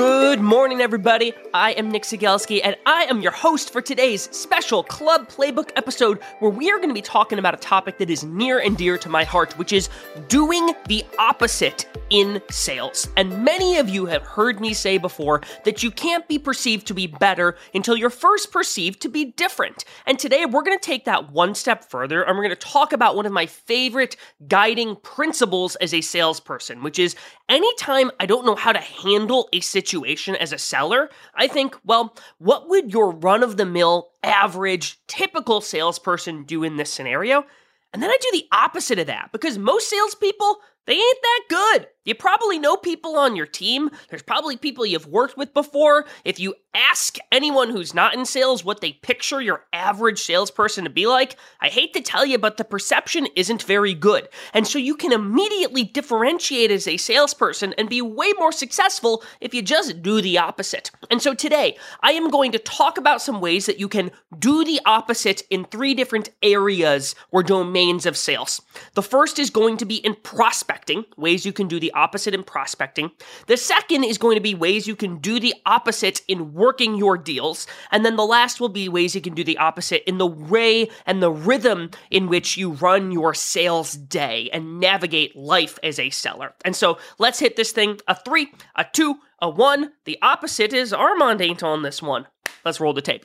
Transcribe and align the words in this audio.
Good 0.00 0.40
morning, 0.40 0.80
everybody. 0.80 1.34
I 1.52 1.72
am 1.72 1.90
Nick 1.90 2.04
Cegelski, 2.04 2.62
and 2.64 2.74
I 2.86 3.02
am 3.04 3.20
your 3.20 3.32
host 3.32 3.70
for 3.70 3.82
today's 3.82 4.34
special 4.34 4.82
Club 4.82 5.28
Playbook 5.28 5.72
episode 5.76 6.22
where 6.38 6.50
we 6.50 6.70
are 6.70 6.78
going 6.78 6.88
to 6.88 6.94
be 6.94 7.02
talking 7.02 7.38
about 7.38 7.52
a 7.52 7.58
topic 7.58 7.98
that 7.98 8.08
is 8.08 8.24
near 8.24 8.60
and 8.60 8.78
dear 8.78 8.96
to 8.96 9.10
my 9.10 9.24
heart, 9.24 9.58
which 9.58 9.74
is 9.74 9.90
doing 10.28 10.72
the 10.86 11.04
opposite 11.18 11.84
in 12.08 12.40
sales. 12.50 13.08
And 13.18 13.44
many 13.44 13.76
of 13.76 13.90
you 13.90 14.06
have 14.06 14.22
heard 14.22 14.58
me 14.58 14.72
say 14.72 14.96
before 14.96 15.42
that 15.64 15.82
you 15.82 15.90
can't 15.90 16.26
be 16.28 16.38
perceived 16.38 16.86
to 16.86 16.94
be 16.94 17.06
better 17.06 17.58
until 17.74 17.94
you're 17.94 18.08
first 18.08 18.50
perceived 18.50 19.02
to 19.02 19.10
be 19.10 19.26
different. 19.26 19.84
And 20.06 20.18
today 20.18 20.46
we're 20.46 20.62
going 20.62 20.78
to 20.78 20.84
take 20.84 21.04
that 21.04 21.30
one 21.30 21.54
step 21.54 21.90
further 21.90 22.22
and 22.22 22.38
we're 22.38 22.44
going 22.44 22.56
to 22.56 22.66
talk 22.66 22.94
about 22.94 23.16
one 23.16 23.26
of 23.26 23.32
my 23.32 23.44
favorite 23.44 24.16
guiding 24.48 24.96
principles 24.96 25.76
as 25.76 25.92
a 25.92 26.00
salesperson, 26.00 26.82
which 26.82 26.98
is 26.98 27.14
anytime 27.50 28.10
I 28.18 28.24
don't 28.24 28.46
know 28.46 28.56
how 28.56 28.72
to 28.72 28.80
handle 28.80 29.48
a 29.52 29.60
situation 29.60 29.89
as 29.94 30.52
a 30.52 30.58
seller, 30.58 31.10
I 31.34 31.46
think, 31.46 31.76
well, 31.84 32.16
what 32.38 32.68
would 32.68 32.92
your 32.92 33.10
run 33.10 33.42
of 33.42 33.56
the 33.56 33.66
mill, 33.66 34.10
average, 34.22 34.98
typical 35.06 35.60
salesperson 35.60 36.44
do 36.44 36.62
in 36.62 36.76
this 36.76 36.92
scenario? 36.92 37.44
And 37.92 38.02
then 38.02 38.10
I 38.10 38.16
do 38.20 38.28
the 38.32 38.48
opposite 38.52 38.98
of 38.98 39.08
that 39.08 39.30
because 39.32 39.58
most 39.58 39.88
salespeople, 39.90 40.58
they 40.86 40.94
ain't 40.94 41.18
that 41.22 41.40
good. 41.48 41.88
You 42.04 42.14
probably 42.14 42.58
know 42.58 42.76
people 42.78 43.16
on 43.16 43.36
your 43.36 43.46
team. 43.46 43.90
There's 44.08 44.22
probably 44.22 44.56
people 44.56 44.86
you've 44.86 45.06
worked 45.06 45.36
with 45.36 45.52
before. 45.52 46.06
If 46.24 46.40
you 46.40 46.54
ask 46.72 47.18
anyone 47.30 47.68
who's 47.68 47.92
not 47.92 48.14
in 48.14 48.24
sales 48.24 48.64
what 48.64 48.80
they 48.80 48.92
picture 48.92 49.42
your 49.42 49.66
average 49.72 50.22
salesperson 50.22 50.84
to 50.84 50.90
be 50.90 51.06
like, 51.06 51.36
I 51.60 51.68
hate 51.68 51.92
to 51.94 52.00
tell 52.00 52.24
you, 52.24 52.38
but 52.38 52.56
the 52.56 52.64
perception 52.64 53.26
isn't 53.36 53.64
very 53.64 53.92
good. 53.92 54.28
And 54.54 54.66
so 54.66 54.78
you 54.78 54.94
can 54.94 55.12
immediately 55.12 55.84
differentiate 55.84 56.70
as 56.70 56.86
a 56.86 56.96
salesperson 56.96 57.74
and 57.76 57.88
be 57.88 58.00
way 58.00 58.32
more 58.38 58.52
successful 58.52 59.22
if 59.40 59.52
you 59.52 59.60
just 59.60 60.00
do 60.00 60.22
the 60.22 60.38
opposite. 60.38 60.90
And 61.10 61.20
so 61.20 61.34
today, 61.34 61.76
I 62.02 62.12
am 62.12 62.30
going 62.30 62.52
to 62.52 62.58
talk 62.58 62.98
about 62.98 63.20
some 63.20 63.40
ways 63.40 63.66
that 63.66 63.80
you 63.80 63.88
can 63.88 64.10
do 64.38 64.64
the 64.64 64.80
opposite 64.86 65.42
in 65.50 65.64
three 65.64 65.94
different 65.94 66.30
areas 66.42 67.14
or 67.30 67.42
domains 67.42 68.06
of 68.06 68.16
sales. 68.16 68.62
The 68.94 69.02
first 69.02 69.38
is 69.38 69.50
going 69.50 69.76
to 69.78 69.84
be 69.84 69.96
in 69.96 70.14
prospecting, 70.14 71.04
ways 71.16 71.44
you 71.44 71.52
can 71.52 71.68
do 71.68 71.80
the 71.80 71.89
opposite 71.92 72.34
in 72.34 72.42
prospecting. 72.42 73.10
The 73.46 73.56
second 73.56 74.04
is 74.04 74.18
going 74.18 74.36
to 74.36 74.40
be 74.40 74.54
ways 74.54 74.86
you 74.86 74.96
can 74.96 75.18
do 75.18 75.40
the 75.40 75.54
opposite 75.66 76.22
in 76.28 76.52
working 76.52 76.96
your 76.96 77.16
deals. 77.16 77.66
And 77.90 78.04
then 78.04 78.16
the 78.16 78.24
last 78.24 78.60
will 78.60 78.68
be 78.68 78.88
ways 78.88 79.14
you 79.14 79.20
can 79.20 79.34
do 79.34 79.44
the 79.44 79.58
opposite 79.58 80.08
in 80.08 80.18
the 80.18 80.26
way 80.26 80.88
and 81.06 81.22
the 81.22 81.30
rhythm 81.30 81.90
in 82.10 82.28
which 82.28 82.56
you 82.56 82.72
run 82.72 83.12
your 83.12 83.34
sales 83.34 83.94
day 83.94 84.50
and 84.52 84.80
navigate 84.80 85.36
life 85.36 85.78
as 85.82 85.98
a 85.98 86.10
seller. 86.10 86.54
And 86.64 86.76
so 86.76 86.98
let's 87.18 87.38
hit 87.38 87.56
this 87.56 87.72
thing 87.72 88.00
a 88.08 88.14
three, 88.14 88.52
a 88.76 88.84
two, 88.90 89.16
a 89.40 89.48
one. 89.48 89.92
The 90.04 90.18
opposite 90.22 90.72
is 90.72 90.92
Armand 90.92 91.40
ain't 91.40 91.62
on 91.62 91.82
this 91.82 92.02
one. 92.02 92.26
Let's 92.64 92.80
roll 92.80 92.92
the 92.92 93.02
tape. 93.02 93.24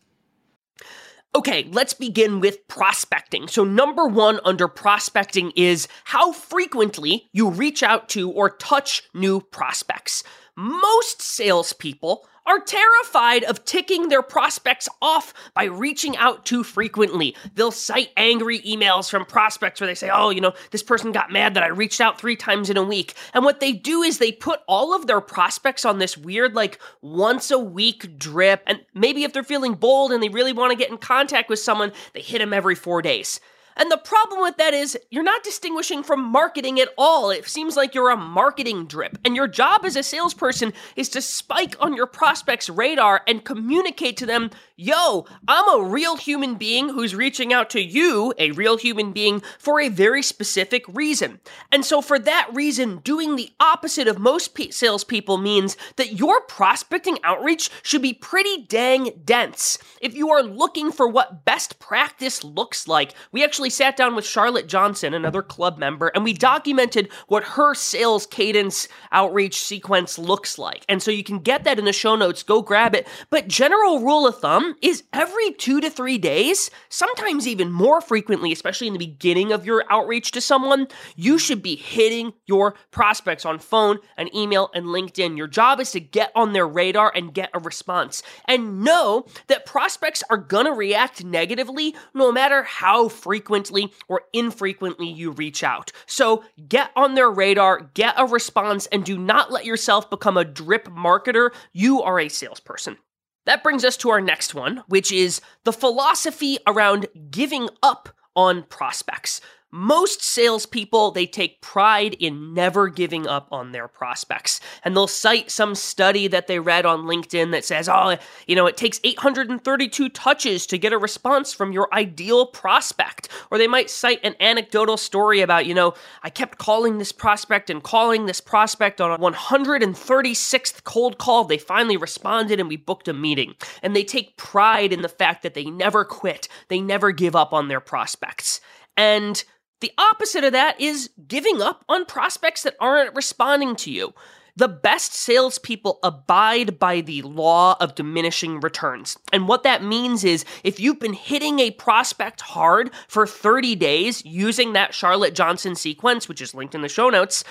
Okay, 1.33 1.69
let's 1.71 1.93
begin 1.93 2.41
with 2.41 2.67
prospecting. 2.67 3.47
So, 3.47 3.63
number 3.63 4.05
one 4.05 4.41
under 4.43 4.67
prospecting 4.67 5.51
is 5.55 5.87
how 6.03 6.33
frequently 6.33 7.29
you 7.31 7.49
reach 7.49 7.83
out 7.83 8.09
to 8.09 8.29
or 8.29 8.49
touch 8.49 9.03
new 9.13 9.39
prospects. 9.39 10.25
Most 10.57 11.21
salespeople 11.21 12.25
are 12.45 12.59
terrified 12.59 13.43
of 13.43 13.63
ticking 13.65 14.09
their 14.09 14.21
prospects 14.21 14.89
off 15.01 15.33
by 15.53 15.65
reaching 15.65 16.17
out 16.17 16.45
too 16.45 16.63
frequently. 16.63 17.35
They'll 17.53 17.71
cite 17.71 18.09
angry 18.17 18.59
emails 18.61 19.09
from 19.09 19.25
prospects 19.25 19.79
where 19.79 19.87
they 19.87 19.95
say, 19.95 20.09
oh, 20.11 20.31
you 20.31 20.41
know, 20.41 20.53
this 20.71 20.83
person 20.83 21.11
got 21.11 21.31
mad 21.31 21.53
that 21.53 21.63
I 21.63 21.67
reached 21.67 22.01
out 22.01 22.19
three 22.19 22.35
times 22.35 22.69
in 22.69 22.77
a 22.77 22.83
week. 22.83 23.13
And 23.33 23.45
what 23.45 23.59
they 23.59 23.71
do 23.71 24.01
is 24.01 24.17
they 24.17 24.31
put 24.31 24.61
all 24.67 24.95
of 24.95 25.07
their 25.07 25.21
prospects 25.21 25.85
on 25.85 25.99
this 25.99 26.17
weird, 26.17 26.55
like, 26.55 26.79
once 27.01 27.51
a 27.51 27.59
week 27.59 28.17
drip. 28.17 28.63
And 28.65 28.81
maybe 28.93 29.23
if 29.23 29.33
they're 29.33 29.43
feeling 29.43 29.75
bold 29.75 30.11
and 30.11 30.21
they 30.21 30.29
really 30.29 30.53
want 30.53 30.71
to 30.71 30.77
get 30.77 30.89
in 30.89 30.97
contact 30.97 31.49
with 31.49 31.59
someone, 31.59 31.91
they 32.13 32.21
hit 32.21 32.39
them 32.39 32.53
every 32.53 32.75
four 32.75 33.01
days. 33.01 33.39
And 33.77 33.91
the 33.91 33.97
problem 33.97 34.41
with 34.41 34.57
that 34.57 34.73
is 34.73 34.97
you're 35.09 35.23
not 35.23 35.43
distinguishing 35.43 36.03
from 36.03 36.21
marketing 36.21 36.79
at 36.79 36.89
all. 36.97 37.29
It 37.29 37.47
seems 37.47 37.75
like 37.75 37.95
you're 37.95 38.09
a 38.09 38.17
marketing 38.17 38.85
drip. 38.85 39.17
And 39.23 39.35
your 39.35 39.47
job 39.47 39.85
as 39.85 39.95
a 39.95 40.03
salesperson 40.03 40.73
is 40.95 41.09
to 41.09 41.21
spike 41.21 41.75
on 41.79 41.93
your 41.93 42.07
prospects' 42.07 42.69
radar 42.69 43.21
and 43.27 43.43
communicate 43.43 44.17
to 44.17 44.25
them, 44.25 44.51
yo, 44.81 45.25
I'm 45.47 45.79
a 45.79 45.83
real 45.83 46.17
human 46.17 46.55
being 46.55 46.89
who's 46.89 47.13
reaching 47.13 47.53
out 47.53 47.69
to 47.71 47.81
you, 47.81 48.33
a 48.39 48.51
real 48.51 48.77
human 48.77 49.11
being, 49.11 49.41
for 49.59 49.79
a 49.79 49.89
very 49.89 50.23
specific 50.23 50.83
reason. 50.87 51.39
And 51.71 51.85
so 51.85 52.01
for 52.01 52.17
that 52.17 52.49
reason, 52.51 52.97
doing 52.97 53.35
the 53.35 53.51
opposite 53.59 54.07
of 54.07 54.17
most 54.17 54.55
pe- 54.55 54.71
salespeople 54.71 55.37
means 55.37 55.77
that 55.97 56.13
your 56.13 56.41
prospecting 56.41 57.19
outreach 57.23 57.69
should 57.83 58.01
be 58.01 58.13
pretty 58.13 58.65
dang 58.67 59.11
dense. 59.23 59.77
If 60.01 60.15
you 60.15 60.31
are 60.31 60.41
looking 60.41 60.91
for 60.91 61.07
what 61.07 61.45
best 61.45 61.79
practice 61.79 62.43
looks 62.43 62.87
like, 62.87 63.13
we 63.31 63.43
actually 63.43 63.69
sat 63.69 63.95
down 63.95 64.15
with 64.15 64.25
Charlotte 64.25 64.67
Johnson, 64.67 65.13
another 65.13 65.43
club 65.43 65.77
member, 65.77 66.07
and 66.07 66.23
we 66.23 66.33
documented 66.33 67.09
what 67.27 67.43
her 67.43 67.75
sales 67.75 68.25
cadence 68.25 68.87
outreach 69.11 69.61
sequence 69.61 70.17
looks 70.17 70.57
like. 70.57 70.85
And 70.89 71.03
so 71.03 71.11
you 71.11 71.23
can 71.23 71.39
get 71.39 71.65
that 71.65 71.77
in 71.77 71.85
the 71.85 71.93
show 71.93 72.15
notes, 72.15 72.41
go 72.41 72.63
grab 72.63 72.95
it. 72.95 73.07
But 73.29 73.47
general 73.47 73.99
rule 73.99 74.25
of 74.25 74.39
thumb 74.39 74.70
is 74.81 75.03
every 75.13 75.51
two 75.53 75.81
to 75.81 75.89
three 75.89 76.17
days, 76.17 76.69
sometimes 76.89 77.47
even 77.47 77.71
more 77.71 78.01
frequently, 78.01 78.51
especially 78.51 78.87
in 78.87 78.93
the 78.93 78.99
beginning 78.99 79.51
of 79.51 79.65
your 79.65 79.83
outreach 79.89 80.31
to 80.31 80.41
someone, 80.41 80.87
you 81.15 81.37
should 81.37 81.61
be 81.61 81.75
hitting 81.75 82.33
your 82.45 82.75
prospects 82.91 83.45
on 83.45 83.59
phone 83.59 83.99
and 84.17 84.33
email 84.35 84.69
and 84.73 84.87
LinkedIn. 84.87 85.37
Your 85.37 85.47
job 85.47 85.79
is 85.79 85.91
to 85.91 85.99
get 85.99 86.31
on 86.35 86.53
their 86.53 86.67
radar 86.67 87.11
and 87.15 87.33
get 87.33 87.49
a 87.53 87.59
response. 87.59 88.23
And 88.45 88.83
know 88.83 89.25
that 89.47 89.65
prospects 89.65 90.23
are 90.29 90.37
gonna 90.37 90.73
react 90.73 91.23
negatively 91.23 91.95
no 92.13 92.31
matter 92.31 92.63
how 92.63 93.07
frequently 93.07 93.93
or 94.07 94.23
infrequently 94.33 95.07
you 95.07 95.31
reach 95.31 95.63
out. 95.63 95.91
So 96.05 96.43
get 96.67 96.91
on 96.95 97.15
their 97.15 97.29
radar, 97.29 97.91
get 97.93 98.15
a 98.17 98.25
response, 98.25 98.87
and 98.87 99.03
do 99.03 99.17
not 99.17 99.51
let 99.51 99.65
yourself 99.65 100.09
become 100.09 100.37
a 100.37 100.45
drip 100.45 100.87
marketer. 100.87 101.51
You 101.73 102.01
are 102.01 102.19
a 102.19 102.29
salesperson. 102.29 102.97
That 103.45 103.63
brings 103.63 103.83
us 103.83 103.97
to 103.97 104.09
our 104.09 104.21
next 104.21 104.53
one, 104.53 104.83
which 104.87 105.11
is 105.11 105.41
the 105.63 105.73
philosophy 105.73 106.57
around 106.67 107.07
giving 107.29 107.69
up 107.81 108.09
on 108.35 108.63
prospects 108.63 109.41
most 109.71 110.21
salespeople, 110.21 111.11
they 111.11 111.25
take 111.25 111.61
pride 111.61 112.15
in 112.19 112.53
never 112.53 112.89
giving 112.89 113.25
up 113.25 113.47
on 113.51 113.71
their 113.71 113.87
prospects. 113.87 114.59
And 114.83 114.95
they'll 114.95 115.07
cite 115.07 115.49
some 115.49 115.75
study 115.75 116.27
that 116.27 116.47
they 116.47 116.59
read 116.59 116.85
on 116.85 117.03
LinkedIn 117.03 117.51
that 117.51 117.63
says, 117.63 117.87
oh, 117.87 118.17
you 118.47 118.55
know, 118.55 118.67
it 118.67 118.75
takes 118.75 118.99
832 119.03 120.09
touches 120.09 120.67
to 120.67 120.77
get 120.77 120.91
a 120.91 120.97
response 120.97 121.53
from 121.53 121.71
your 121.71 121.87
ideal 121.93 122.45
prospect. 122.45 123.29
Or 123.49 123.57
they 123.57 123.67
might 123.67 123.89
cite 123.89 124.19
an 124.23 124.35
anecdotal 124.41 124.97
story 124.97 125.39
about, 125.39 125.65
you 125.65 125.73
know, 125.73 125.93
I 126.21 126.29
kept 126.29 126.57
calling 126.57 126.97
this 126.97 127.13
prospect 127.13 127.69
and 127.69 127.81
calling 127.81 128.25
this 128.25 128.41
prospect 128.41 128.99
on 128.99 129.11
a 129.11 129.17
136th 129.17 130.83
cold 130.83 131.17
call. 131.17 131.45
They 131.45 131.57
finally 131.57 131.97
responded 131.97 132.59
and 132.59 132.67
we 132.67 132.77
booked 132.77 133.07
a 133.07 133.13
meeting. 133.13 133.55
And 133.81 133.95
they 133.95 134.03
take 134.03 134.35
pride 134.35 134.91
in 134.91 135.01
the 135.01 135.09
fact 135.09 135.43
that 135.43 135.53
they 135.53 135.65
never 135.65 136.03
quit, 136.03 136.49
they 136.67 136.81
never 136.81 137.11
give 137.11 137.35
up 137.35 137.53
on 137.53 137.69
their 137.69 137.79
prospects. 137.79 138.59
And 138.97 139.43
the 139.81 139.91
opposite 139.97 140.43
of 140.43 140.53
that 140.53 140.79
is 140.79 141.09
giving 141.27 141.61
up 141.61 141.83
on 141.89 142.05
prospects 142.05 142.63
that 142.63 142.75
aren't 142.79 143.15
responding 143.15 143.75
to 143.77 143.91
you. 143.91 144.13
The 144.55 144.67
best 144.67 145.13
salespeople 145.13 145.99
abide 146.03 146.77
by 146.77 147.01
the 147.01 147.21
law 147.21 147.77
of 147.79 147.95
diminishing 147.95 148.59
returns. 148.59 149.17
And 149.31 149.47
what 149.47 149.63
that 149.63 149.83
means 149.83 150.23
is 150.23 150.45
if 150.63 150.79
you've 150.79 150.99
been 150.99 151.13
hitting 151.13 151.59
a 151.59 151.71
prospect 151.71 152.41
hard 152.41 152.91
for 153.07 153.25
30 153.25 153.75
days 153.75 154.25
using 154.25 154.73
that 154.73 154.93
Charlotte 154.93 155.35
Johnson 155.35 155.75
sequence, 155.75 156.27
which 156.27 156.41
is 156.41 156.53
linked 156.53 156.75
in 156.75 156.81
the 156.81 156.89
show 156.89 157.09
notes, 157.09 157.43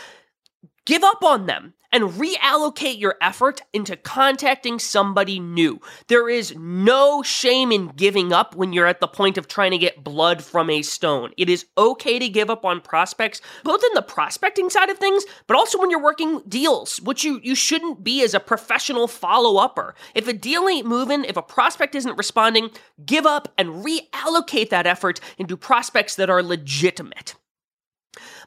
Give 0.86 1.04
up 1.04 1.22
on 1.22 1.46
them 1.46 1.74
and 1.92 2.04
reallocate 2.04 2.98
your 2.98 3.16
effort 3.20 3.60
into 3.72 3.96
contacting 3.96 4.78
somebody 4.78 5.38
new. 5.40 5.80
There 6.08 6.28
is 6.28 6.54
no 6.56 7.22
shame 7.22 7.72
in 7.72 7.88
giving 7.88 8.32
up 8.32 8.54
when 8.54 8.72
you're 8.72 8.86
at 8.86 9.00
the 9.00 9.08
point 9.08 9.36
of 9.36 9.48
trying 9.48 9.72
to 9.72 9.78
get 9.78 10.04
blood 10.04 10.42
from 10.42 10.70
a 10.70 10.82
stone. 10.82 11.32
It 11.36 11.48
is 11.48 11.66
okay 11.76 12.18
to 12.18 12.28
give 12.28 12.48
up 12.48 12.64
on 12.64 12.80
prospects, 12.80 13.40
both 13.64 13.82
in 13.82 13.94
the 13.94 14.02
prospecting 14.02 14.70
side 14.70 14.88
of 14.88 14.98
things, 14.98 15.24
but 15.46 15.56
also 15.56 15.78
when 15.78 15.90
you're 15.90 16.02
working 16.02 16.42
deals, 16.48 17.00
which 17.02 17.24
you, 17.24 17.40
you 17.42 17.54
shouldn't 17.54 18.02
be 18.04 18.22
as 18.22 18.34
a 18.34 18.40
professional 18.40 19.08
follow 19.08 19.60
upper. 19.62 19.94
If 20.14 20.28
a 20.28 20.32
deal 20.32 20.68
ain't 20.68 20.86
moving, 20.86 21.24
if 21.24 21.36
a 21.36 21.42
prospect 21.42 21.94
isn't 21.94 22.16
responding, 22.16 22.70
give 23.04 23.26
up 23.26 23.52
and 23.58 23.84
reallocate 23.84 24.70
that 24.70 24.86
effort 24.86 25.20
into 25.38 25.56
prospects 25.56 26.14
that 26.14 26.30
are 26.30 26.42
legitimate. 26.42 27.34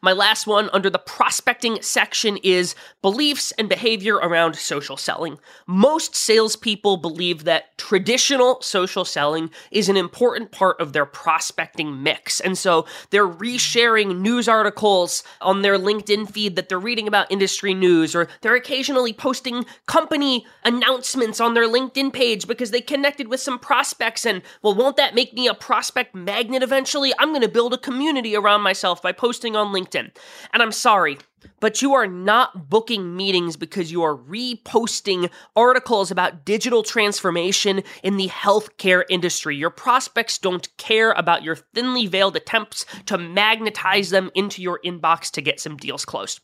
My 0.03 0.11
last 0.11 0.47
one 0.47 0.69
under 0.73 0.89
the 0.89 0.99
prospecting 0.99 1.81
section 1.81 2.35
is 2.43 2.75
beliefs 3.01 3.53
and 3.53 3.69
behavior 3.69 4.15
around 4.15 4.57
social 4.57 4.97
selling. 4.97 5.39
Most 5.65 6.13
salespeople 6.13 6.97
believe 6.97 7.45
that 7.45 7.77
traditional 7.77 8.61
social 8.61 9.05
selling 9.05 9.49
is 9.71 9.87
an 9.87 9.95
important 9.95 10.51
part 10.51 10.81
of 10.81 10.91
their 10.91 11.05
prospecting 11.05 12.03
mix. 12.03 12.41
And 12.41 12.57
so 12.57 12.85
they're 13.11 13.25
resharing 13.25 14.19
news 14.19 14.49
articles 14.49 15.23
on 15.39 15.61
their 15.61 15.79
LinkedIn 15.79 16.29
feed 16.29 16.57
that 16.57 16.67
they're 16.67 16.77
reading 16.77 17.07
about 17.07 17.31
industry 17.31 17.73
news, 17.73 18.13
or 18.13 18.27
they're 18.41 18.55
occasionally 18.55 19.13
posting 19.13 19.65
company 19.85 20.45
announcements 20.65 21.39
on 21.39 21.53
their 21.53 21.69
LinkedIn 21.69 22.11
page 22.11 22.45
because 22.45 22.71
they 22.71 22.81
connected 22.81 23.29
with 23.29 23.39
some 23.39 23.57
prospects. 23.57 24.25
And 24.25 24.41
well, 24.61 24.75
won't 24.75 24.97
that 24.97 25.15
make 25.15 25.33
me 25.33 25.47
a 25.47 25.53
prospect 25.53 26.13
magnet 26.13 26.61
eventually? 26.61 27.13
I'm 27.17 27.29
going 27.29 27.39
to 27.39 27.47
build 27.47 27.73
a 27.73 27.77
community 27.77 28.35
around 28.35 28.63
myself 28.63 29.01
by 29.01 29.13
posting 29.13 29.55
on 29.55 29.73
LinkedIn. 29.73 29.92
LinkedIn. 29.93 30.15
And 30.53 30.61
I'm 30.63 30.71
sorry, 30.71 31.17
but 31.59 31.81
you 31.81 31.93
are 31.93 32.07
not 32.07 32.69
booking 32.69 33.15
meetings 33.15 33.57
because 33.57 33.91
you 33.91 34.03
are 34.03 34.15
reposting 34.15 35.29
articles 35.55 36.11
about 36.11 36.45
digital 36.45 36.83
transformation 36.83 37.83
in 38.01 38.17
the 38.17 38.29
healthcare 38.29 39.03
industry. 39.09 39.55
Your 39.55 39.69
prospects 39.69 40.37
don't 40.37 40.75
care 40.77 41.11
about 41.11 41.43
your 41.43 41.55
thinly 41.55 42.07
veiled 42.07 42.35
attempts 42.35 42.85
to 43.05 43.17
magnetize 43.17 44.09
them 44.09 44.31
into 44.35 44.61
your 44.61 44.79
inbox 44.85 45.31
to 45.31 45.41
get 45.41 45.59
some 45.59 45.77
deals 45.77 46.05
closed. 46.05 46.41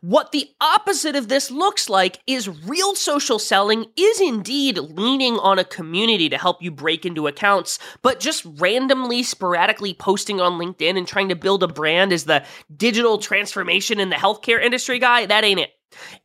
What 0.00 0.32
the 0.32 0.48
opposite 0.60 1.16
of 1.16 1.28
this 1.28 1.50
looks 1.50 1.88
like 1.88 2.20
is 2.26 2.48
real 2.48 2.94
social 2.94 3.38
selling 3.38 3.86
is 3.96 4.20
indeed 4.20 4.78
leaning 4.78 5.38
on 5.38 5.58
a 5.58 5.64
community 5.64 6.28
to 6.28 6.38
help 6.38 6.62
you 6.62 6.70
break 6.70 7.06
into 7.06 7.26
accounts, 7.26 7.78
but 8.02 8.20
just 8.20 8.46
randomly, 8.58 9.22
sporadically 9.22 9.94
posting 9.94 10.40
on 10.40 10.58
LinkedIn 10.58 10.96
and 10.96 11.06
trying 11.06 11.28
to 11.28 11.36
build 11.36 11.62
a 11.62 11.68
brand 11.68 12.12
as 12.12 12.24
the 12.24 12.44
digital 12.76 13.18
transformation 13.18 14.00
in 14.00 14.10
the 14.10 14.16
healthcare 14.16 14.62
industry 14.62 14.98
guy, 14.98 15.26
that 15.26 15.44
ain't 15.44 15.60
it. 15.60 15.70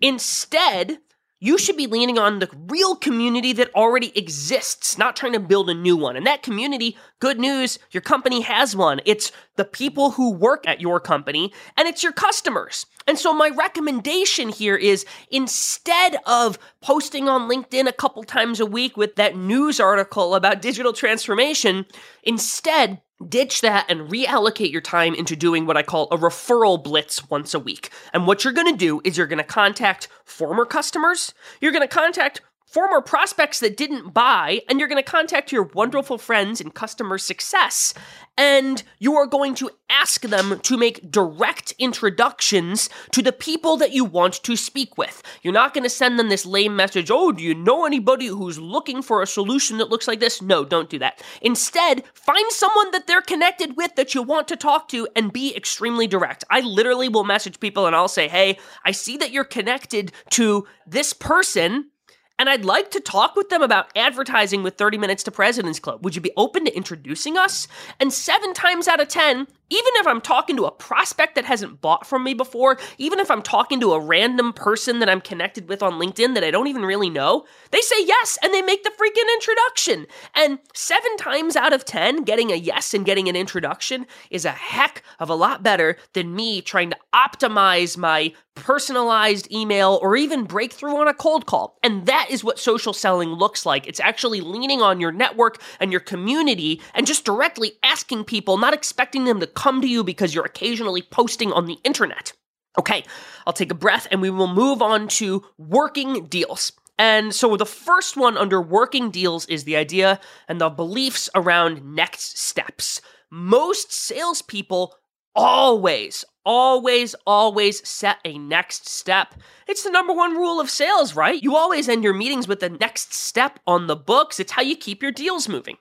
Instead, 0.01 0.99
you 1.39 1.57
should 1.57 1.77
be 1.77 1.87
leaning 1.87 2.17
on 2.17 2.39
the 2.39 2.49
real 2.67 2.95
community 2.95 3.53
that 3.53 3.73
already 3.75 4.17
exists, 4.17 4.97
not 4.97 5.15
trying 5.15 5.33
to 5.33 5.39
build 5.39 5.69
a 5.69 5.73
new 5.73 5.95
one. 5.95 6.15
And 6.15 6.25
that 6.25 6.41
community, 6.41 6.97
good 7.19 7.39
news, 7.39 7.77
your 7.91 8.01
company 8.01 8.41
has 8.41 8.75
one. 8.75 9.01
It's 9.05 9.31
the 9.55 9.65
people 9.65 10.11
who 10.11 10.31
work 10.31 10.67
at 10.67 10.81
your 10.81 10.99
company 10.99 11.53
and 11.77 11.87
it's 11.87 12.01
your 12.01 12.11
customers. 12.11 12.87
And 13.05 13.19
so 13.19 13.33
my 13.33 13.49
recommendation 13.49 14.49
here 14.49 14.75
is 14.75 15.05
instead 15.29 16.17
of 16.25 16.57
posting 16.81 17.29
on 17.29 17.49
LinkedIn 17.49 17.87
a 17.87 17.93
couple 17.93 18.23
times 18.23 18.59
a 18.59 18.65
week 18.65 18.97
with 18.97 19.15
that 19.15 19.37
news 19.37 19.79
article 19.79 20.33
about 20.33 20.61
digital 20.61 20.91
transformation, 20.91 21.85
instead 22.23 23.01
Ditch 23.25 23.61
that 23.61 23.85
and 23.89 24.11
reallocate 24.11 24.71
your 24.71 24.81
time 24.81 25.15
into 25.15 25.35
doing 25.35 25.65
what 25.65 25.75
I 25.75 25.81
call 25.81 26.07
a 26.11 26.17
referral 26.17 26.81
blitz 26.83 27.27
once 27.31 27.55
a 27.55 27.59
week. 27.59 27.89
And 28.13 28.27
what 28.27 28.43
you're 28.43 28.53
gonna 28.53 28.77
do 28.77 29.01
is 29.03 29.17
you're 29.17 29.25
gonna 29.25 29.43
contact 29.43 30.07
former 30.23 30.65
customers, 30.65 31.33
you're 31.59 31.71
gonna 31.71 31.87
contact 31.87 32.41
former 32.67 33.01
prospects 33.01 33.61
that 33.61 33.77
didn't 33.77 34.13
buy, 34.13 34.61
and 34.67 34.77
you're 34.77 34.89
going 34.89 35.01
to 35.01 35.11
contact 35.11 35.53
your 35.53 35.63
wonderful 35.63 36.17
friends 36.17 36.59
in 36.59 36.69
customer 36.69 37.17
success, 37.17 37.93
and 38.37 38.83
you 38.99 39.15
are 39.15 39.25
going 39.25 39.55
to 39.55 39.69
ask 39.89 40.21
them 40.21 40.59
to 40.59 40.77
make 40.77 41.09
direct 41.09 41.73
introductions 41.79 42.89
to 43.11 43.21
the 43.21 43.31
people 43.31 43.77
that 43.77 43.93
you 43.93 44.03
want 44.03 44.43
to 44.43 44.57
speak 44.57 44.97
with. 44.97 45.23
You're 45.41 45.53
not 45.53 45.73
going 45.73 45.85
to 45.85 45.89
send 45.89 46.19
them 46.19 46.27
this 46.27 46.45
lame 46.45 46.75
message, 46.75 47.09
oh, 47.09 47.31
do 47.31 47.41
you 47.41 47.55
know 47.55 47.85
anybody 47.85 48.27
who's 48.27 48.59
looking 48.59 49.01
for 49.01 49.21
a 49.21 49.27
solution 49.27 49.77
that 49.77 49.89
looks 49.89 50.07
like 50.07 50.19
this? 50.19 50.41
No, 50.41 50.65
don't 50.65 50.89
do 50.89 50.99
that. 50.99 51.23
Instead, 51.41 52.03
find 52.13 52.51
someone 52.51 52.91
that 52.91 53.07
they're 53.07 53.21
connected 53.21 53.77
with 53.77 53.95
that 53.95 54.13
you 54.13 54.21
want 54.21 54.49
to 54.49 54.57
talk 54.57 54.89
to 54.89 55.07
and 55.15 55.31
be 55.31 55.55
extremely 55.55 56.05
direct. 56.05 56.43
I 56.49 56.59
literally 56.59 57.07
will 57.07 57.23
message 57.23 57.61
people 57.61 57.87
and 57.87 57.95
I'll 57.95 58.09
say, 58.09 58.27
hey, 58.27 58.59
I 58.83 58.91
see 58.91 59.15
that 59.17 59.31
you're 59.31 59.45
connected 59.45 60.11
to 60.31 60.67
this 60.85 61.13
person 61.13 61.91
and 62.39 62.49
I'd 62.49 62.65
like 62.65 62.91
to 62.91 62.99
talk 62.99 63.35
with 63.35 63.49
them 63.49 63.61
about 63.61 63.89
advertising 63.95 64.63
with 64.63 64.75
30 64.75 64.97
Minutes 64.97 65.23
to 65.23 65.31
President's 65.31 65.79
Club. 65.79 66.03
Would 66.03 66.15
you 66.15 66.21
be 66.21 66.31
open 66.37 66.65
to 66.65 66.75
introducing 66.75 67.37
us? 67.37 67.67
And 67.99 68.13
seven 68.13 68.53
times 68.53 68.87
out 68.87 68.99
of 68.99 69.07
10, 69.07 69.47
even 69.69 69.91
if 69.95 70.07
I'm 70.07 70.21
talking 70.21 70.55
to 70.57 70.65
a 70.65 70.71
prospect 70.71 71.35
that 71.35 71.45
hasn't 71.45 71.81
bought 71.81 72.07
from 72.07 72.23
me 72.23 72.33
before, 72.33 72.77
even 72.97 73.19
if 73.19 73.29
I'm 73.29 73.41
talking 73.41 73.79
to 73.81 73.93
a 73.93 73.99
random 73.99 74.53
person 74.53 74.99
that 74.99 75.09
I'm 75.09 75.21
connected 75.21 75.67
with 75.67 75.83
on 75.83 75.93
LinkedIn 75.93 76.33
that 76.35 76.43
I 76.43 76.51
don't 76.51 76.67
even 76.67 76.83
really 76.83 77.09
know, 77.09 77.45
they 77.71 77.81
say 77.81 78.05
yes 78.05 78.37
and 78.41 78.53
they 78.53 78.61
make 78.61 78.83
the 78.83 78.91
freaking 78.91 79.33
introduction. 79.33 80.07
And 80.35 80.59
seven 80.73 81.17
times 81.17 81.55
out 81.55 81.73
of 81.73 81.85
10, 81.85 82.23
getting 82.23 82.51
a 82.51 82.55
yes 82.55 82.93
and 82.93 83.05
getting 83.05 83.27
an 83.27 83.35
introduction 83.35 84.05
is 84.29 84.45
a 84.45 84.51
heck 84.51 85.03
of 85.19 85.29
a 85.29 85.35
lot 85.35 85.63
better 85.63 85.97
than 86.13 86.35
me 86.35 86.61
trying 86.61 86.89
to 86.91 86.97
optimize 87.13 87.97
my 87.97 88.33
personalized 88.57 89.51
email 89.51 89.99
or 90.01 90.15
even 90.15 90.43
breakthrough 90.43 90.95
on 90.97 91.07
a 91.07 91.13
cold 91.13 91.45
call. 91.45 91.77
And 91.83 92.05
that 92.07 92.27
is 92.29 92.43
what 92.43 92.59
social 92.59 92.93
selling 92.93 93.29
looks 93.29 93.65
like. 93.65 93.87
It's 93.87 93.99
actually 93.99 94.41
leaning 94.41 94.81
on 94.81 94.99
your 94.99 95.11
network 95.11 95.61
and 95.79 95.91
your 95.91 96.01
community 96.01 96.81
and 96.93 97.05
just 97.05 97.23
directly 97.23 97.73
asking 97.83 98.25
people, 98.25 98.57
not 98.57 98.73
expecting 98.73 99.25
them 99.25 99.39
to 99.39 99.47
come 99.57 99.81
to 99.81 99.87
you 99.87 100.03
because 100.03 100.33
you're 100.35 100.45
occasionally 100.45 101.01
posting 101.01 101.51
on 101.51 101.65
the 101.65 101.79
internet. 101.83 102.31
Okay, 102.77 103.03
I'll 103.45 103.53
take 103.53 103.71
a 103.71 103.75
breath 103.75 104.07
and 104.11 104.21
we 104.21 104.29
will 104.29 104.47
move 104.47 104.83
on 104.83 105.07
to 105.19 105.43
working 105.57 106.27
deals. 106.27 106.71
And 106.99 107.33
so 107.33 107.57
the 107.57 107.65
first 107.65 108.15
one 108.15 108.37
under 108.37 108.61
working 108.61 109.09
deals 109.09 109.47
is 109.47 109.63
the 109.63 109.75
idea 109.75 110.19
and 110.47 110.61
the 110.61 110.69
beliefs 110.69 111.27
around 111.33 111.83
next 111.83 112.37
steps. 112.37 113.01
Most 113.31 113.91
salespeople 113.91 114.95
always, 115.35 116.23
always, 116.45 117.15
always 117.25 117.87
set 117.87 118.17
a 118.25 118.37
next 118.37 118.87
step. 118.87 119.33
It's 119.67 119.83
the 119.83 119.91
number 119.91 120.13
one 120.13 120.33
rule 120.35 120.59
of 120.59 120.69
sales, 120.69 121.15
right? 121.15 121.41
You 121.41 121.55
always 121.55 121.89
end 121.89 122.03
your 122.03 122.13
meetings 122.13 122.47
with 122.47 122.59
the 122.59 122.69
next 122.69 123.11
step 123.11 123.59
on 123.65 123.87
the 123.87 123.95
books. 123.95 124.39
It's 124.39 124.51
how 124.51 124.61
you 124.61 124.77
keep 124.77 125.01
your 125.01 125.11
deals 125.11 125.49
moving. 125.49 125.77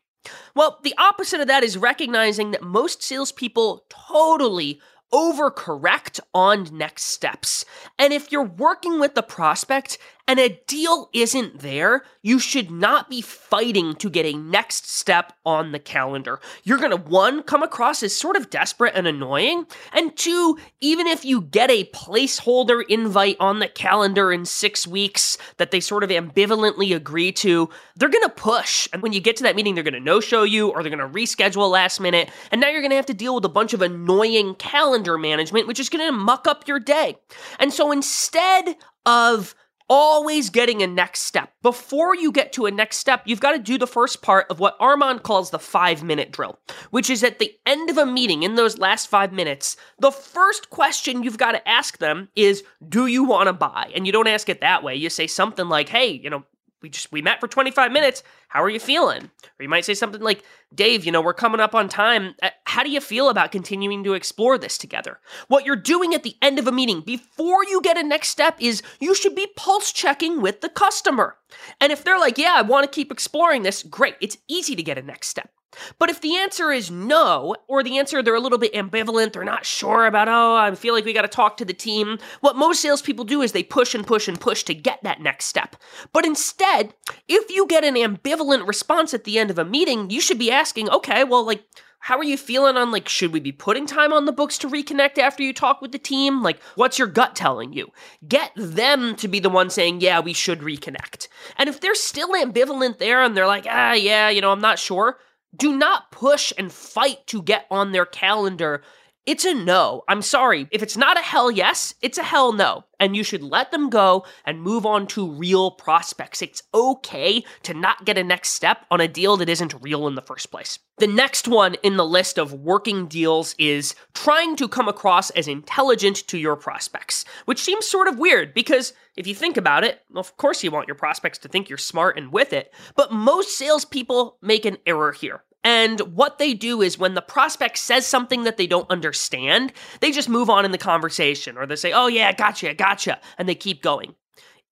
Well, 0.54 0.78
the 0.82 0.94
opposite 0.98 1.40
of 1.40 1.48
that 1.48 1.64
is 1.64 1.76
recognizing 1.76 2.50
that 2.50 2.62
most 2.62 3.02
salespeople 3.02 3.84
totally 3.88 4.80
overcorrect 5.12 6.20
on 6.34 6.68
next 6.72 7.04
steps. 7.04 7.64
And 7.98 8.12
if 8.12 8.32
you're 8.32 8.42
working 8.42 8.98
with 8.98 9.14
the 9.14 9.22
prospect 9.22 9.98
and 10.28 10.40
a 10.40 10.60
deal 10.66 11.08
isn't 11.12 11.60
there, 11.60 12.04
you 12.22 12.38
should 12.38 12.70
not 12.70 13.08
be 13.08 13.20
fighting 13.20 13.94
to 13.96 14.10
get 14.10 14.26
a 14.26 14.36
next 14.36 14.88
step 14.88 15.32
on 15.44 15.72
the 15.72 15.78
calendar. 15.78 16.40
You're 16.64 16.78
going 16.78 16.90
to, 16.90 16.96
one, 16.96 17.42
come 17.42 17.62
across 17.62 18.02
as 18.02 18.16
sort 18.16 18.36
of 18.36 18.50
desperate 18.50 18.94
and 18.94 19.06
annoying, 19.06 19.66
and 19.92 20.16
two, 20.16 20.58
even 20.80 21.06
if 21.06 21.24
you 21.24 21.42
get 21.42 21.70
a 21.70 21.84
placeholder 21.94 22.82
invite 22.88 23.36
on 23.40 23.60
the 23.60 23.68
calendar 23.68 24.32
in 24.32 24.44
six 24.44 24.86
weeks 24.86 25.38
that 25.58 25.70
they 25.70 25.80
sort 25.80 26.02
of 26.02 26.10
ambivalently 26.10 26.94
agree 26.94 27.32
to, 27.32 27.68
they're 27.96 28.08
going 28.08 28.24
to 28.24 28.30
push. 28.30 28.88
And 28.92 29.02
when 29.02 29.12
you 29.12 29.20
get 29.20 29.36
to 29.36 29.42
that 29.44 29.56
meeting, 29.56 29.74
they're 29.74 29.84
going 29.84 29.94
to 29.94 30.00
no 30.00 30.20
show 30.20 30.42
you 30.42 30.68
or 30.68 30.82
they're 30.82 30.94
going 30.94 31.12
to 31.12 31.18
reschedule 31.18 31.70
last 31.70 32.00
minute. 32.00 32.30
And 32.50 32.60
now 32.60 32.68
you're 32.68 32.82
going 32.82 32.90
to 32.90 32.96
have 32.96 33.06
to 33.06 33.14
deal 33.14 33.34
with 33.34 33.44
a 33.44 33.50
bunch 33.50 33.72
of 33.72 33.82
annoying 33.82 34.54
calendar 34.56 35.18
management, 35.18 35.66
which 35.66 35.80
is 35.80 35.88
going 35.88 36.06
to 36.06 36.12
muck 36.12 36.46
up 36.46 36.66
your 36.66 36.80
day. 36.80 37.16
And 37.58 37.72
so 37.72 37.92
instead 37.92 38.76
of 39.04 39.54
always 39.88 40.50
getting 40.50 40.82
a 40.82 40.86
next 40.86 41.22
step. 41.22 41.52
Before 41.62 42.14
you 42.14 42.32
get 42.32 42.52
to 42.54 42.66
a 42.66 42.70
next 42.70 42.98
step, 42.98 43.22
you've 43.24 43.40
got 43.40 43.52
to 43.52 43.58
do 43.58 43.78
the 43.78 43.86
first 43.86 44.22
part 44.22 44.46
of 44.50 44.60
what 44.60 44.76
Armand 44.80 45.22
calls 45.22 45.50
the 45.50 45.58
five 45.58 46.02
minute 46.02 46.32
drill, 46.32 46.58
which 46.90 47.10
is 47.10 47.22
at 47.22 47.38
the 47.38 47.56
end 47.66 47.90
of 47.90 47.98
a 47.98 48.06
meeting, 48.06 48.42
in 48.42 48.54
those 48.54 48.78
last 48.78 49.08
five 49.08 49.32
minutes, 49.32 49.76
the 49.98 50.10
first 50.10 50.70
question 50.70 51.22
you've 51.22 51.38
got 51.38 51.52
to 51.52 51.68
ask 51.68 51.98
them 51.98 52.28
is, 52.36 52.62
Do 52.88 53.06
you 53.06 53.24
want 53.24 53.48
to 53.48 53.52
buy? 53.52 53.90
And 53.94 54.06
you 54.06 54.12
don't 54.12 54.28
ask 54.28 54.48
it 54.48 54.60
that 54.60 54.82
way. 54.82 54.94
You 54.94 55.10
say 55.10 55.26
something 55.26 55.68
like, 55.68 55.88
Hey, 55.88 56.08
you 56.08 56.30
know, 56.30 56.44
we 56.82 56.88
just 56.88 57.10
we 57.10 57.22
met 57.22 57.40
for 57.40 57.48
25 57.48 57.90
minutes. 57.92 58.22
How 58.48 58.62
are 58.62 58.68
you 58.68 58.78
feeling? 58.78 59.24
Or 59.24 59.62
you 59.62 59.68
might 59.68 59.84
say 59.84 59.94
something 59.94 60.20
like 60.20 60.44
dave 60.74 61.04
you 61.04 61.12
know 61.12 61.20
we're 61.20 61.34
coming 61.34 61.60
up 61.60 61.74
on 61.74 61.88
time. 61.88 62.34
Uh, 62.42 62.50
how 62.64 62.82
do 62.82 62.90
you 62.90 63.00
feel 63.00 63.28
about 63.28 63.52
continuing 63.52 64.04
to 64.04 64.14
explore 64.14 64.58
this 64.58 64.78
together? 64.78 65.18
What 65.48 65.64
you're 65.64 65.76
doing 65.76 66.14
at 66.14 66.22
the 66.22 66.36
end 66.42 66.58
of 66.58 66.66
a 66.66 66.72
meeting 66.72 67.00
before 67.00 67.64
you 67.64 67.80
get 67.82 67.98
a 67.98 68.02
next 68.02 68.28
step 68.28 68.56
is 68.60 68.82
you 69.00 69.14
should 69.14 69.34
be 69.34 69.48
pulse 69.56 69.92
checking 69.92 70.40
with 70.40 70.60
the 70.60 70.68
customer. 70.68 71.36
And 71.80 71.92
if 71.92 72.04
they're 72.04 72.18
like 72.18 72.38
yeah 72.38 72.54
i 72.56 72.62
want 72.62 72.84
to 72.84 72.94
keep 72.94 73.12
exploring 73.12 73.62
this 73.62 73.82
great 73.82 74.16
it's 74.20 74.38
easy 74.48 74.74
to 74.76 74.82
get 74.82 74.98
a 74.98 75.02
next 75.02 75.28
step 75.28 75.50
but 75.98 76.10
if 76.10 76.20
the 76.20 76.36
answer 76.36 76.70
is 76.70 76.90
no, 76.90 77.54
or 77.68 77.82
the 77.82 77.98
answer 77.98 78.22
they're 78.22 78.34
a 78.34 78.40
little 78.40 78.58
bit 78.58 78.74
ambivalent, 78.74 79.32
they're 79.32 79.44
not 79.44 79.66
sure 79.66 80.06
about, 80.06 80.28
oh, 80.28 80.56
I 80.56 80.74
feel 80.74 80.94
like 80.94 81.04
we 81.04 81.12
got 81.12 81.22
to 81.22 81.28
talk 81.28 81.56
to 81.56 81.64
the 81.64 81.74
team, 81.74 82.18
what 82.40 82.56
most 82.56 82.80
salespeople 82.80 83.24
do 83.24 83.42
is 83.42 83.52
they 83.52 83.62
push 83.62 83.94
and 83.94 84.06
push 84.06 84.28
and 84.28 84.40
push 84.40 84.62
to 84.64 84.74
get 84.74 85.02
that 85.02 85.20
next 85.20 85.46
step. 85.46 85.76
But 86.12 86.26
instead, 86.26 86.94
if 87.28 87.50
you 87.50 87.66
get 87.66 87.84
an 87.84 87.94
ambivalent 87.94 88.66
response 88.66 89.14
at 89.14 89.24
the 89.24 89.38
end 89.38 89.50
of 89.50 89.58
a 89.58 89.64
meeting, 89.64 90.10
you 90.10 90.20
should 90.20 90.38
be 90.38 90.50
asking, 90.50 90.88
okay, 90.90 91.24
well, 91.24 91.44
like, 91.44 91.64
how 92.06 92.18
are 92.18 92.24
you 92.24 92.36
feeling 92.36 92.76
on 92.76 92.92
like 92.92 93.08
should 93.08 93.32
we 93.32 93.40
be 93.40 93.50
putting 93.50 93.84
time 93.84 94.12
on 94.12 94.26
the 94.26 94.32
books 94.32 94.58
to 94.58 94.68
reconnect 94.68 95.18
after 95.18 95.42
you 95.42 95.52
talk 95.52 95.80
with 95.82 95.90
the 95.90 95.98
team? 95.98 96.40
Like 96.40 96.62
what's 96.76 97.00
your 97.00 97.08
gut 97.08 97.34
telling 97.34 97.72
you? 97.72 97.90
Get 98.28 98.52
them 98.54 99.16
to 99.16 99.26
be 99.26 99.40
the 99.40 99.50
one 99.50 99.70
saying 99.70 100.02
yeah 100.02 100.20
we 100.20 100.32
should 100.32 100.60
reconnect. 100.60 101.26
And 101.58 101.68
if 101.68 101.80
they're 101.80 101.96
still 101.96 102.28
ambivalent 102.34 102.98
there 102.98 103.24
and 103.24 103.36
they're 103.36 103.48
like 103.48 103.66
ah 103.68 103.94
yeah 103.94 104.28
you 104.28 104.40
know 104.40 104.52
i'm 104.52 104.60
not 104.60 104.78
sure 104.78 105.18
do 105.54 105.76
not 105.76 106.10
push 106.10 106.52
and 106.56 106.72
fight 106.72 107.26
to 107.26 107.42
get 107.42 107.66
on 107.70 107.92
their 107.92 108.06
calendar. 108.06 108.82
It's 109.26 109.44
a 109.44 109.54
no. 109.54 110.04
I'm 110.06 110.22
sorry. 110.22 110.68
If 110.70 110.84
it's 110.84 110.96
not 110.96 111.18
a 111.18 111.22
hell 111.22 111.50
yes, 111.50 111.94
it's 112.00 112.16
a 112.16 112.22
hell 112.22 112.52
no. 112.52 112.84
And 113.00 113.16
you 113.16 113.24
should 113.24 113.42
let 113.42 113.72
them 113.72 113.90
go 113.90 114.24
and 114.44 114.62
move 114.62 114.86
on 114.86 115.08
to 115.08 115.28
real 115.28 115.72
prospects. 115.72 116.42
It's 116.42 116.62
okay 116.72 117.44
to 117.64 117.74
not 117.74 118.04
get 118.04 118.18
a 118.18 118.22
next 118.22 118.50
step 118.50 118.86
on 118.88 119.00
a 119.00 119.08
deal 119.08 119.36
that 119.38 119.48
isn't 119.48 119.82
real 119.82 120.06
in 120.06 120.14
the 120.14 120.22
first 120.22 120.52
place. 120.52 120.78
The 120.98 121.08
next 121.08 121.48
one 121.48 121.74
in 121.82 121.96
the 121.96 122.06
list 122.06 122.38
of 122.38 122.52
working 122.52 123.08
deals 123.08 123.56
is 123.58 123.96
trying 124.14 124.54
to 124.56 124.68
come 124.68 124.86
across 124.86 125.30
as 125.30 125.48
intelligent 125.48 126.28
to 126.28 126.38
your 126.38 126.54
prospects, 126.54 127.24
which 127.46 127.60
seems 127.60 127.84
sort 127.84 128.06
of 128.06 128.20
weird 128.20 128.54
because 128.54 128.92
if 129.16 129.26
you 129.26 129.34
think 129.34 129.56
about 129.56 129.82
it, 129.82 130.02
of 130.14 130.36
course 130.36 130.62
you 130.62 130.70
want 130.70 130.86
your 130.86 130.94
prospects 130.94 131.38
to 131.38 131.48
think 131.48 131.68
you're 131.68 131.78
smart 131.78 132.16
and 132.16 132.32
with 132.32 132.52
it, 132.52 132.72
but 132.94 133.12
most 133.12 133.58
salespeople 133.58 134.38
make 134.40 134.64
an 134.64 134.78
error 134.86 135.10
here. 135.10 135.42
And 135.66 135.98
what 136.14 136.38
they 136.38 136.54
do 136.54 136.80
is 136.80 136.96
when 136.96 137.14
the 137.14 137.20
prospect 137.20 137.78
says 137.78 138.06
something 138.06 138.44
that 138.44 138.56
they 138.56 138.68
don't 138.68 138.88
understand, 138.88 139.72
they 139.98 140.12
just 140.12 140.28
move 140.28 140.48
on 140.48 140.64
in 140.64 140.70
the 140.70 140.78
conversation 140.78 141.58
or 141.58 141.66
they 141.66 141.74
say, 141.74 141.90
oh, 141.90 142.06
yeah, 142.06 142.32
gotcha, 142.32 142.72
gotcha, 142.72 143.18
and 143.36 143.48
they 143.48 143.56
keep 143.56 143.82
going. 143.82 144.14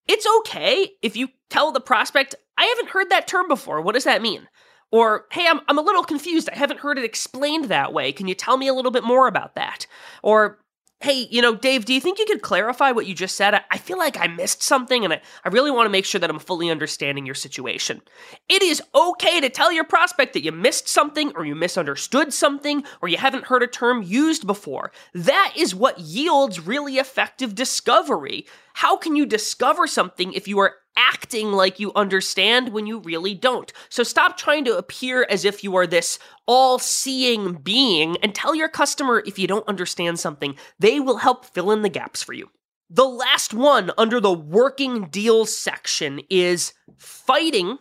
It's 0.07 0.25
okay 0.37 0.91
if 1.01 1.17
you 1.17 1.27
tell 1.49 1.73
the 1.73 1.81
prospect, 1.81 2.33
I 2.57 2.63
haven't 2.63 2.91
heard 2.91 3.09
that 3.09 3.27
term 3.27 3.49
before. 3.49 3.81
What 3.81 3.93
does 3.93 4.05
that 4.05 4.21
mean? 4.21 4.47
Or, 4.89 5.25
hey, 5.33 5.45
I'm, 5.45 5.59
I'm 5.67 5.77
a 5.77 5.81
little 5.81 6.05
confused. 6.05 6.49
I 6.49 6.57
haven't 6.57 6.79
heard 6.79 6.97
it 6.97 7.03
explained 7.03 7.65
that 7.65 7.91
way. 7.91 8.13
Can 8.13 8.29
you 8.29 8.33
tell 8.33 8.55
me 8.55 8.69
a 8.69 8.73
little 8.73 8.91
bit 8.91 9.03
more 9.03 9.27
about 9.27 9.55
that? 9.55 9.87
Or, 10.23 10.59
hey, 11.05 11.27
you 11.29 11.39
know, 11.39 11.55
Dave, 11.55 11.85
do 11.85 11.93
you 11.93 12.01
think 12.01 12.17
you 12.17 12.25
could 12.25 12.41
clarify 12.41 12.91
what 12.91 13.05
you 13.05 13.13
just 13.13 13.35
said? 13.35 13.53
I, 13.53 13.61
I 13.69 13.77
feel 13.77 13.99
like 13.99 14.19
I 14.19 14.25
missed 14.25 14.63
something 14.63 15.03
and 15.03 15.13
I, 15.13 15.21
I 15.43 15.49
really 15.49 15.69
want 15.69 15.85
to 15.85 15.91
make 15.91 16.03
sure 16.03 16.19
that 16.19 16.31
I'm 16.31 16.39
fully 16.39 16.71
understanding 16.71 17.27
your 17.27 17.35
situation. 17.35 18.01
It 18.49 18.63
is 18.63 18.81
okay 18.95 19.39
to 19.39 19.49
tell 19.49 19.71
your 19.71 19.83
prospect 19.83 20.33
that 20.33 20.43
you 20.43 20.51
missed 20.51 20.87
something 20.89 21.31
or 21.35 21.45
you 21.45 21.53
misunderstood 21.53 22.33
something 22.33 22.83
or 23.01 23.07
you 23.07 23.17
haven't 23.17 23.45
heard 23.45 23.61
a 23.61 23.67
term 23.67 24.01
used 24.01 24.47
before. 24.47 24.91
That 25.13 25.53
is 25.55 25.75
what 25.75 25.99
yields 25.99 26.59
really 26.59 26.97
effective 26.97 27.53
discovery. 27.53 28.47
How 28.73 28.97
can 28.97 29.15
you 29.15 29.27
discover 29.27 29.85
something 29.85 30.33
if 30.33 30.47
you 30.47 30.57
are 30.57 30.73
acting 30.97 31.51
like 31.51 31.79
you 31.79 31.91
understand 31.95 32.69
when 32.69 32.87
you 32.87 32.99
really 32.99 33.33
don't. 33.33 33.71
So 33.89 34.03
stop 34.03 34.37
trying 34.37 34.65
to 34.65 34.77
appear 34.77 35.25
as 35.29 35.45
if 35.45 35.63
you 35.63 35.75
are 35.75 35.87
this 35.87 36.19
all 36.47 36.79
seeing 36.79 37.53
being 37.53 38.17
and 38.17 38.33
tell 38.33 38.55
your 38.55 38.69
customer 38.69 39.23
if 39.25 39.39
you 39.39 39.47
don't 39.47 39.67
understand 39.67 40.19
something, 40.19 40.55
they 40.79 40.99
will 40.99 41.17
help 41.17 41.45
fill 41.45 41.71
in 41.71 41.81
the 41.81 41.89
gaps 41.89 42.23
for 42.23 42.33
you. 42.33 42.49
The 42.89 43.05
last 43.05 43.53
one 43.53 43.91
under 43.97 44.19
the 44.19 44.33
working 44.33 45.05
deals 45.09 45.55
section 45.55 46.21
is 46.29 46.73
fighting 46.97 47.79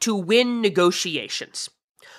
to 0.00 0.14
win 0.14 0.60
negotiations. 0.60 1.68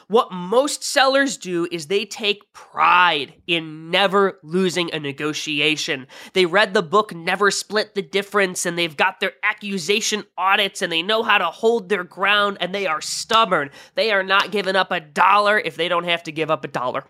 What 0.07 0.31
most 0.31 0.83
sellers 0.83 1.37
do 1.37 1.67
is 1.71 1.87
they 1.87 2.05
take 2.05 2.53
pride 2.53 3.33
in 3.47 3.89
never 3.89 4.39
losing 4.43 4.93
a 4.93 4.99
negotiation. 4.99 6.07
They 6.33 6.45
read 6.45 6.73
the 6.73 6.83
book 6.83 7.13
Never 7.13 7.49
Split 7.49 7.95
the 7.95 8.01
Difference 8.01 8.65
and 8.65 8.77
they've 8.77 8.95
got 8.95 9.19
their 9.19 9.33
accusation 9.43 10.23
audits 10.37 10.81
and 10.81 10.91
they 10.91 11.01
know 11.01 11.23
how 11.23 11.39
to 11.39 11.45
hold 11.45 11.89
their 11.89 12.03
ground 12.03 12.57
and 12.59 12.73
they 12.73 12.85
are 12.85 13.01
stubborn. 13.01 13.71
They 13.95 14.11
are 14.11 14.23
not 14.23 14.51
giving 14.51 14.75
up 14.75 14.91
a 14.91 14.99
dollar 14.99 15.59
if 15.59 15.75
they 15.75 15.87
don't 15.87 16.03
have 16.03 16.23
to 16.23 16.31
give 16.31 16.51
up 16.51 16.63
a 16.63 16.69
dollar. 16.69 17.05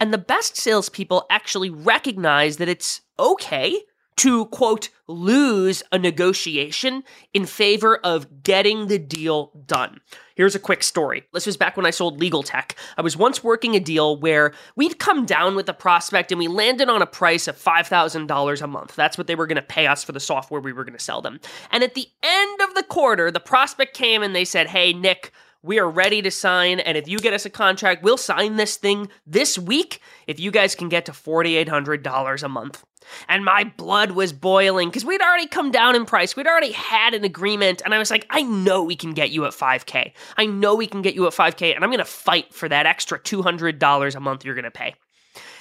And 0.00 0.12
the 0.12 0.18
best 0.18 0.56
salespeople 0.56 1.26
actually 1.30 1.70
recognize 1.70 2.56
that 2.56 2.68
it's 2.68 3.02
okay 3.18 3.82
to 4.16 4.46
quote 4.46 4.90
lose 5.06 5.82
a 5.92 5.98
negotiation 5.98 7.04
in 7.32 7.44
favor 7.46 7.96
of 7.96 8.42
getting 8.42 8.86
the 8.86 8.98
deal 8.98 9.52
done. 9.66 10.00
Here's 10.34 10.54
a 10.54 10.60
quick 10.60 10.82
story. 10.82 11.24
This 11.32 11.46
was 11.46 11.56
back 11.56 11.76
when 11.76 11.86
I 11.86 11.90
sold 11.90 12.18
legal 12.18 12.42
tech. 12.42 12.76
I 12.96 13.02
was 13.02 13.16
once 13.16 13.44
working 13.44 13.76
a 13.76 13.80
deal 13.80 14.18
where 14.18 14.52
we'd 14.76 14.98
come 14.98 15.26
down 15.26 15.54
with 15.54 15.68
a 15.68 15.74
prospect 15.74 16.32
and 16.32 16.38
we 16.38 16.48
landed 16.48 16.88
on 16.88 17.02
a 17.02 17.06
price 17.06 17.46
of 17.46 17.56
$5,000 17.56 18.62
a 18.62 18.66
month. 18.66 18.96
That's 18.96 19.18
what 19.18 19.26
they 19.26 19.34
were 19.34 19.46
going 19.46 19.56
to 19.56 19.62
pay 19.62 19.86
us 19.86 20.02
for 20.02 20.12
the 20.12 20.20
software 20.20 20.60
we 20.60 20.72
were 20.72 20.84
going 20.84 20.98
to 20.98 21.04
sell 21.04 21.20
them. 21.20 21.38
And 21.70 21.84
at 21.84 21.94
the 21.94 22.08
end 22.22 22.60
of 22.62 22.74
the 22.74 22.82
quarter, 22.82 23.30
the 23.30 23.40
prospect 23.40 23.96
came 23.96 24.22
and 24.22 24.34
they 24.34 24.44
said, 24.44 24.68
Hey, 24.68 24.92
Nick, 24.92 25.32
we 25.64 25.78
are 25.78 25.88
ready 25.88 26.20
to 26.20 26.30
sign. 26.30 26.78
And 26.80 26.96
if 26.98 27.08
you 27.08 27.18
get 27.18 27.32
us 27.32 27.46
a 27.46 27.50
contract, 27.50 28.02
we'll 28.02 28.18
sign 28.18 28.56
this 28.56 28.76
thing 28.76 29.08
this 29.26 29.58
week 29.58 30.00
if 30.26 30.38
you 30.38 30.50
guys 30.50 30.74
can 30.74 30.90
get 30.90 31.06
to 31.06 31.12
$4,800 31.12 32.42
a 32.42 32.48
month. 32.48 32.84
And 33.28 33.44
my 33.44 33.64
blood 33.64 34.12
was 34.12 34.32
boiling 34.32 34.88
because 34.88 35.04
we'd 35.04 35.20
already 35.20 35.46
come 35.46 35.70
down 35.70 35.96
in 35.96 36.04
price. 36.04 36.36
We'd 36.36 36.46
already 36.46 36.72
had 36.72 37.14
an 37.14 37.24
agreement. 37.24 37.82
And 37.84 37.94
I 37.94 37.98
was 37.98 38.10
like, 38.10 38.26
I 38.30 38.42
know 38.42 38.82
we 38.82 38.96
can 38.96 39.12
get 39.12 39.30
you 39.30 39.44
at 39.44 39.52
5K. 39.52 40.12
I 40.36 40.46
know 40.46 40.74
we 40.74 40.86
can 40.86 41.02
get 41.02 41.14
you 41.14 41.26
at 41.26 41.32
5K. 41.32 41.74
And 41.74 41.84
I'm 41.84 41.90
going 41.90 41.98
to 41.98 42.04
fight 42.04 42.52
for 42.52 42.68
that 42.68 42.86
extra 42.86 43.18
$200 43.18 44.14
a 44.14 44.20
month 44.20 44.44
you're 44.44 44.54
going 44.54 44.64
to 44.64 44.70
pay. 44.70 44.94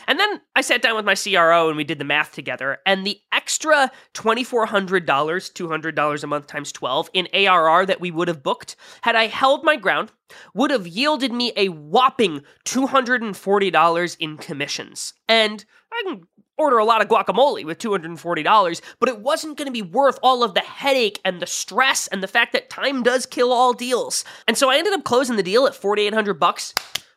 And 0.07 0.19
then 0.19 0.41
I 0.55 0.61
sat 0.61 0.81
down 0.81 0.95
with 0.95 1.05
my 1.05 1.15
CRO 1.15 1.69
and 1.69 1.77
we 1.77 1.83
did 1.83 1.99
the 1.99 2.05
math 2.05 2.33
together. 2.33 2.79
And 2.85 3.05
the 3.05 3.19
extra 3.31 3.91
$2,400, 4.13 5.05
$200 5.05 6.23
a 6.23 6.27
month 6.27 6.47
times 6.47 6.71
12 6.71 7.09
in 7.13 7.27
ARR 7.33 7.85
that 7.85 8.01
we 8.01 8.11
would 8.11 8.27
have 8.27 8.43
booked, 8.43 8.75
had 9.01 9.15
I 9.15 9.27
held 9.27 9.63
my 9.63 9.75
ground, 9.75 10.11
would 10.53 10.71
have 10.71 10.87
yielded 10.87 11.31
me 11.31 11.53
a 11.55 11.69
whopping 11.69 12.41
$240 12.65 14.17
in 14.19 14.37
commissions. 14.37 15.13
And 15.27 15.63
I 15.91 16.03
can 16.05 16.23
order 16.57 16.77
a 16.77 16.85
lot 16.85 17.01
of 17.01 17.07
guacamole 17.07 17.65
with 17.65 17.79
$240, 17.79 18.81
but 18.99 19.09
it 19.09 19.19
wasn't 19.19 19.57
going 19.57 19.67
to 19.67 19.71
be 19.71 19.81
worth 19.81 20.19
all 20.21 20.43
of 20.43 20.53
the 20.53 20.61
headache 20.61 21.19
and 21.25 21.41
the 21.41 21.47
stress 21.47 22.07
and 22.07 22.21
the 22.21 22.27
fact 22.27 22.53
that 22.53 22.69
time 22.69 23.03
does 23.03 23.25
kill 23.25 23.51
all 23.51 23.73
deals. 23.73 24.23
And 24.47 24.57
so 24.57 24.69
I 24.69 24.77
ended 24.77 24.93
up 24.93 25.03
closing 25.03 25.35
the 25.35 25.43
deal 25.43 25.65
at 25.65 25.75
4800 25.75 26.35
bucks 26.35 26.73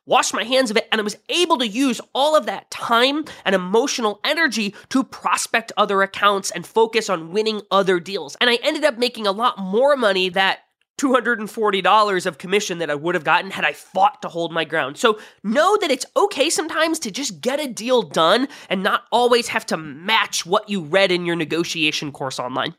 washed 0.06 0.32
my 0.32 0.44
hands 0.44 0.70
of 0.70 0.76
it, 0.76 0.88
and 0.90 1.00
I 1.00 1.04
was 1.04 1.16
able 1.28 1.58
to 1.58 1.66
use 1.66 2.00
all 2.14 2.36
of 2.36 2.46
that 2.46 2.70
time 2.70 3.24
and 3.44 3.54
emotional 3.54 4.20
energy 4.24 4.74
to 4.90 5.04
prospect 5.04 5.72
other 5.76 6.00
accounts 6.02 6.50
and 6.52 6.64
focus 6.64 7.10
on 7.10 7.32
winning 7.32 7.60
other 7.70 8.00
deals. 8.00 8.36
And 8.40 8.48
I 8.48 8.58
ended 8.62 8.84
up 8.84 8.98
making 8.98 9.26
a 9.26 9.32
lot 9.32 9.58
more 9.58 9.96
money 9.96 10.28
that 10.30 10.60
$240 10.98 12.26
of 12.26 12.38
commission 12.38 12.78
that 12.78 12.90
I 12.90 12.94
would 12.94 13.14
have 13.14 13.24
gotten 13.24 13.50
had 13.50 13.64
I 13.64 13.72
fought 13.72 14.22
to 14.22 14.28
hold 14.28 14.52
my 14.52 14.64
ground. 14.64 14.96
So 14.96 15.18
know 15.42 15.76
that 15.78 15.90
it's 15.90 16.06
okay 16.16 16.48
sometimes 16.48 16.98
to 17.00 17.10
just 17.10 17.40
get 17.40 17.60
a 17.60 17.66
deal 17.66 18.02
done 18.02 18.48
and 18.68 18.82
not 18.82 19.04
always 19.12 19.48
have 19.48 19.66
to 19.66 19.76
match 19.76 20.46
what 20.46 20.68
you 20.68 20.82
read 20.82 21.12
in 21.12 21.26
your 21.26 21.36
negotiation 21.36 22.12
course 22.12 22.38
online. 22.38 22.74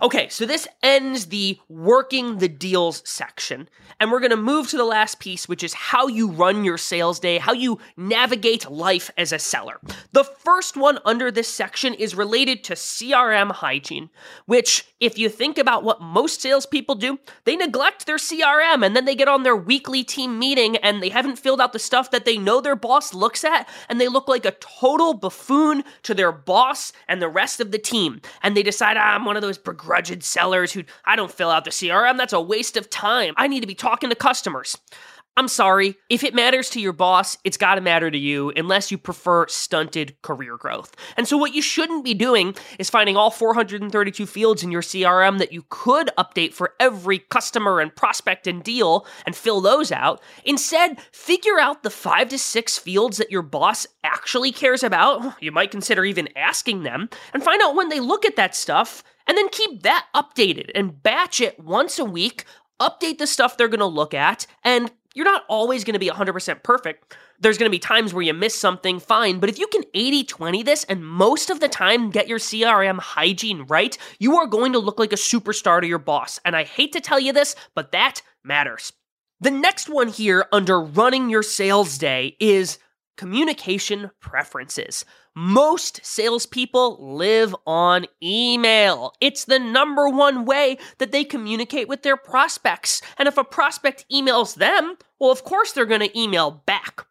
Okay, 0.00 0.28
so 0.28 0.46
this 0.46 0.68
ends 0.82 1.26
the 1.26 1.58
working 1.68 2.38
the 2.38 2.48
deals 2.48 3.02
section. 3.04 3.68
And 4.00 4.12
we're 4.12 4.20
going 4.20 4.30
to 4.30 4.36
move 4.36 4.68
to 4.68 4.76
the 4.76 4.84
last 4.84 5.18
piece, 5.18 5.48
which 5.48 5.64
is 5.64 5.74
how 5.74 6.06
you 6.06 6.30
run 6.30 6.62
your 6.62 6.78
sales 6.78 7.18
day, 7.18 7.38
how 7.38 7.52
you 7.52 7.78
navigate 7.96 8.70
life 8.70 9.10
as 9.16 9.32
a 9.32 9.38
seller. 9.38 9.80
The 10.12 10.24
first 10.24 10.76
one 10.76 11.00
under 11.04 11.30
this 11.30 11.48
section 11.48 11.94
is 11.94 12.14
related 12.14 12.62
to 12.64 12.74
CRM 12.74 13.50
hygiene, 13.50 14.10
which, 14.46 14.86
if 15.00 15.18
you 15.18 15.28
think 15.28 15.58
about 15.58 15.82
what 15.82 16.00
most 16.00 16.40
salespeople 16.40 16.94
do, 16.94 17.18
they 17.44 17.56
neglect 17.56 18.06
their 18.06 18.16
CRM 18.18 18.86
and 18.86 18.94
then 18.94 19.04
they 19.04 19.16
get 19.16 19.28
on 19.28 19.42
their 19.42 19.56
weekly 19.56 20.04
team 20.04 20.38
meeting 20.38 20.76
and 20.76 21.02
they 21.02 21.08
haven't 21.08 21.38
filled 21.38 21.60
out 21.60 21.72
the 21.72 21.78
stuff 21.78 22.10
that 22.12 22.24
they 22.24 22.38
know 22.38 22.60
their 22.60 22.76
boss 22.76 23.12
looks 23.12 23.42
at 23.42 23.68
and 23.88 24.00
they 24.00 24.08
look 24.08 24.28
like 24.28 24.44
a 24.44 24.52
total 24.52 25.14
buffoon 25.14 25.82
to 26.04 26.14
their 26.14 26.30
boss 26.30 26.92
and 27.08 27.20
the 27.20 27.28
rest 27.28 27.58
of 27.58 27.72
the 27.72 27.78
team. 27.78 28.20
And 28.42 28.56
they 28.56 28.62
decide, 28.62 28.96
ah, 28.96 29.14
I'm 29.14 29.24
one 29.24 29.36
of 29.36 29.42
those 29.42 29.47
begrudged 29.56 30.22
sellers 30.22 30.72
who 30.72 30.84
I 31.06 31.16
don't 31.16 31.32
fill 31.32 31.50
out 31.50 31.64
the 31.64 31.70
CRM. 31.70 32.18
That's 32.18 32.34
a 32.34 32.40
waste 32.40 32.76
of 32.76 32.90
time. 32.90 33.32
I 33.38 33.46
need 33.46 33.60
to 33.60 33.66
be 33.66 33.74
talking 33.74 34.10
to 34.10 34.16
customers. 34.16 34.76
I'm 35.38 35.46
sorry. 35.46 35.94
If 36.10 36.24
it 36.24 36.34
matters 36.34 36.68
to 36.70 36.80
your 36.80 36.92
boss, 36.92 37.38
it's 37.44 37.56
got 37.56 37.76
to 37.76 37.80
matter 37.80 38.10
to 38.10 38.18
you 38.18 38.52
unless 38.56 38.90
you 38.90 38.98
prefer 38.98 39.46
stunted 39.46 40.20
career 40.22 40.56
growth. 40.56 40.96
And 41.16 41.28
so, 41.28 41.36
what 41.36 41.54
you 41.54 41.62
shouldn't 41.62 42.04
be 42.04 42.12
doing 42.12 42.56
is 42.80 42.90
finding 42.90 43.16
all 43.16 43.30
432 43.30 44.26
fields 44.26 44.64
in 44.64 44.72
your 44.72 44.82
CRM 44.82 45.38
that 45.38 45.52
you 45.52 45.64
could 45.68 46.10
update 46.18 46.54
for 46.54 46.74
every 46.80 47.20
customer 47.20 47.78
and 47.78 47.94
prospect 47.94 48.48
and 48.48 48.64
deal 48.64 49.06
and 49.26 49.36
fill 49.36 49.60
those 49.60 49.92
out. 49.92 50.20
Instead, 50.44 51.00
figure 51.12 51.60
out 51.60 51.84
the 51.84 51.90
five 51.90 52.30
to 52.30 52.38
six 52.38 52.76
fields 52.76 53.18
that 53.18 53.30
your 53.30 53.42
boss 53.42 53.86
actually 54.02 54.50
cares 54.50 54.82
about. 54.82 55.40
You 55.40 55.52
might 55.52 55.70
consider 55.70 56.04
even 56.04 56.36
asking 56.36 56.82
them 56.82 57.08
and 57.32 57.44
find 57.44 57.62
out 57.62 57.76
when 57.76 57.90
they 57.90 58.00
look 58.00 58.24
at 58.24 58.34
that 58.34 58.56
stuff 58.56 59.04
and 59.28 59.36
then 59.36 59.48
keep 59.50 59.82
that 59.82 60.06
updated 60.16 60.70
and 60.74 61.02
batch 61.02 61.40
it 61.40 61.60
once 61.60 61.98
a 61.98 62.04
week. 62.04 62.44
Update 62.80 63.18
the 63.18 63.26
stuff 63.26 63.56
they're 63.56 63.68
going 63.68 63.80
to 63.80 63.86
look 63.86 64.14
at 64.14 64.46
and 64.64 64.90
you're 65.14 65.24
not 65.24 65.44
always 65.48 65.84
going 65.84 65.94
to 65.94 65.98
be 65.98 66.08
100% 66.08 66.62
perfect. 66.62 67.16
There's 67.40 67.58
going 67.58 67.66
to 67.66 67.74
be 67.74 67.80
times 67.80 68.14
where 68.14 68.22
you 68.22 68.34
miss 68.34 68.58
something, 68.58 69.00
fine. 69.00 69.40
But 69.40 69.48
if 69.48 69.58
you 69.58 69.66
can 69.66 69.82
80 69.94 70.24
20 70.24 70.62
this 70.62 70.84
and 70.84 71.04
most 71.04 71.50
of 71.50 71.60
the 71.60 71.68
time 71.68 72.10
get 72.10 72.28
your 72.28 72.38
CRM 72.38 72.98
hygiene 72.98 73.64
right, 73.68 73.96
you 74.18 74.36
are 74.36 74.46
going 74.46 74.72
to 74.72 74.78
look 74.78 74.98
like 74.98 75.12
a 75.12 75.16
superstar 75.16 75.80
to 75.80 75.86
your 75.86 75.98
boss. 75.98 76.38
And 76.44 76.54
I 76.54 76.64
hate 76.64 76.92
to 76.92 77.00
tell 77.00 77.18
you 77.18 77.32
this, 77.32 77.54
but 77.74 77.92
that 77.92 78.22
matters. 78.44 78.92
The 79.40 79.50
next 79.50 79.88
one 79.88 80.08
here 80.08 80.46
under 80.52 80.80
running 80.80 81.30
your 81.30 81.42
sales 81.42 81.98
day 81.98 82.36
is 82.40 82.78
communication 83.16 84.10
preferences. 84.20 85.04
Most 85.40 86.04
salespeople 86.04 86.98
live 87.00 87.54
on 87.64 88.06
email. 88.20 89.12
It's 89.20 89.44
the 89.44 89.60
number 89.60 90.08
one 90.08 90.44
way 90.44 90.78
that 90.98 91.12
they 91.12 91.22
communicate 91.22 91.86
with 91.86 92.02
their 92.02 92.16
prospects. 92.16 93.00
And 93.16 93.28
if 93.28 93.38
a 93.38 93.44
prospect 93.44 94.04
emails 94.12 94.56
them, 94.56 94.96
well, 95.20 95.30
of 95.30 95.44
course 95.44 95.70
they're 95.70 95.86
going 95.86 96.00
to 96.00 96.18
email 96.18 96.50
back. 96.50 97.06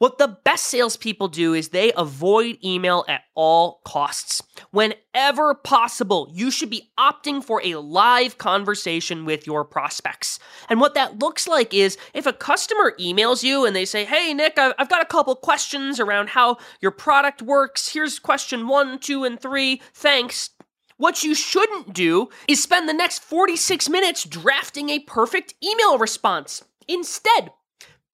What 0.00 0.16
the 0.16 0.28
best 0.28 0.68
salespeople 0.68 1.28
do 1.28 1.52
is 1.52 1.68
they 1.68 1.92
avoid 1.92 2.56
email 2.64 3.04
at 3.06 3.24
all 3.34 3.82
costs. 3.84 4.42
Whenever 4.70 5.54
possible, 5.54 6.26
you 6.32 6.50
should 6.50 6.70
be 6.70 6.90
opting 6.98 7.44
for 7.44 7.60
a 7.62 7.74
live 7.74 8.38
conversation 8.38 9.26
with 9.26 9.46
your 9.46 9.62
prospects. 9.62 10.38
And 10.70 10.80
what 10.80 10.94
that 10.94 11.18
looks 11.18 11.46
like 11.46 11.74
is 11.74 11.98
if 12.14 12.24
a 12.24 12.32
customer 12.32 12.94
emails 12.98 13.42
you 13.42 13.66
and 13.66 13.76
they 13.76 13.84
say, 13.84 14.06
Hey, 14.06 14.32
Nick, 14.32 14.58
I've 14.58 14.88
got 14.88 15.02
a 15.02 15.06
couple 15.06 15.36
questions 15.36 16.00
around 16.00 16.30
how 16.30 16.56
your 16.80 16.92
product 16.92 17.42
works. 17.42 17.90
Here's 17.90 18.18
question 18.18 18.68
one, 18.68 19.00
two, 19.00 19.24
and 19.24 19.38
three. 19.38 19.82
Thanks. 19.92 20.48
What 20.96 21.24
you 21.24 21.34
shouldn't 21.34 21.92
do 21.92 22.30
is 22.48 22.62
spend 22.62 22.88
the 22.88 22.94
next 22.94 23.22
46 23.22 23.90
minutes 23.90 24.24
drafting 24.24 24.88
a 24.88 25.00
perfect 25.00 25.52
email 25.62 25.98
response. 25.98 26.64
Instead, 26.88 27.52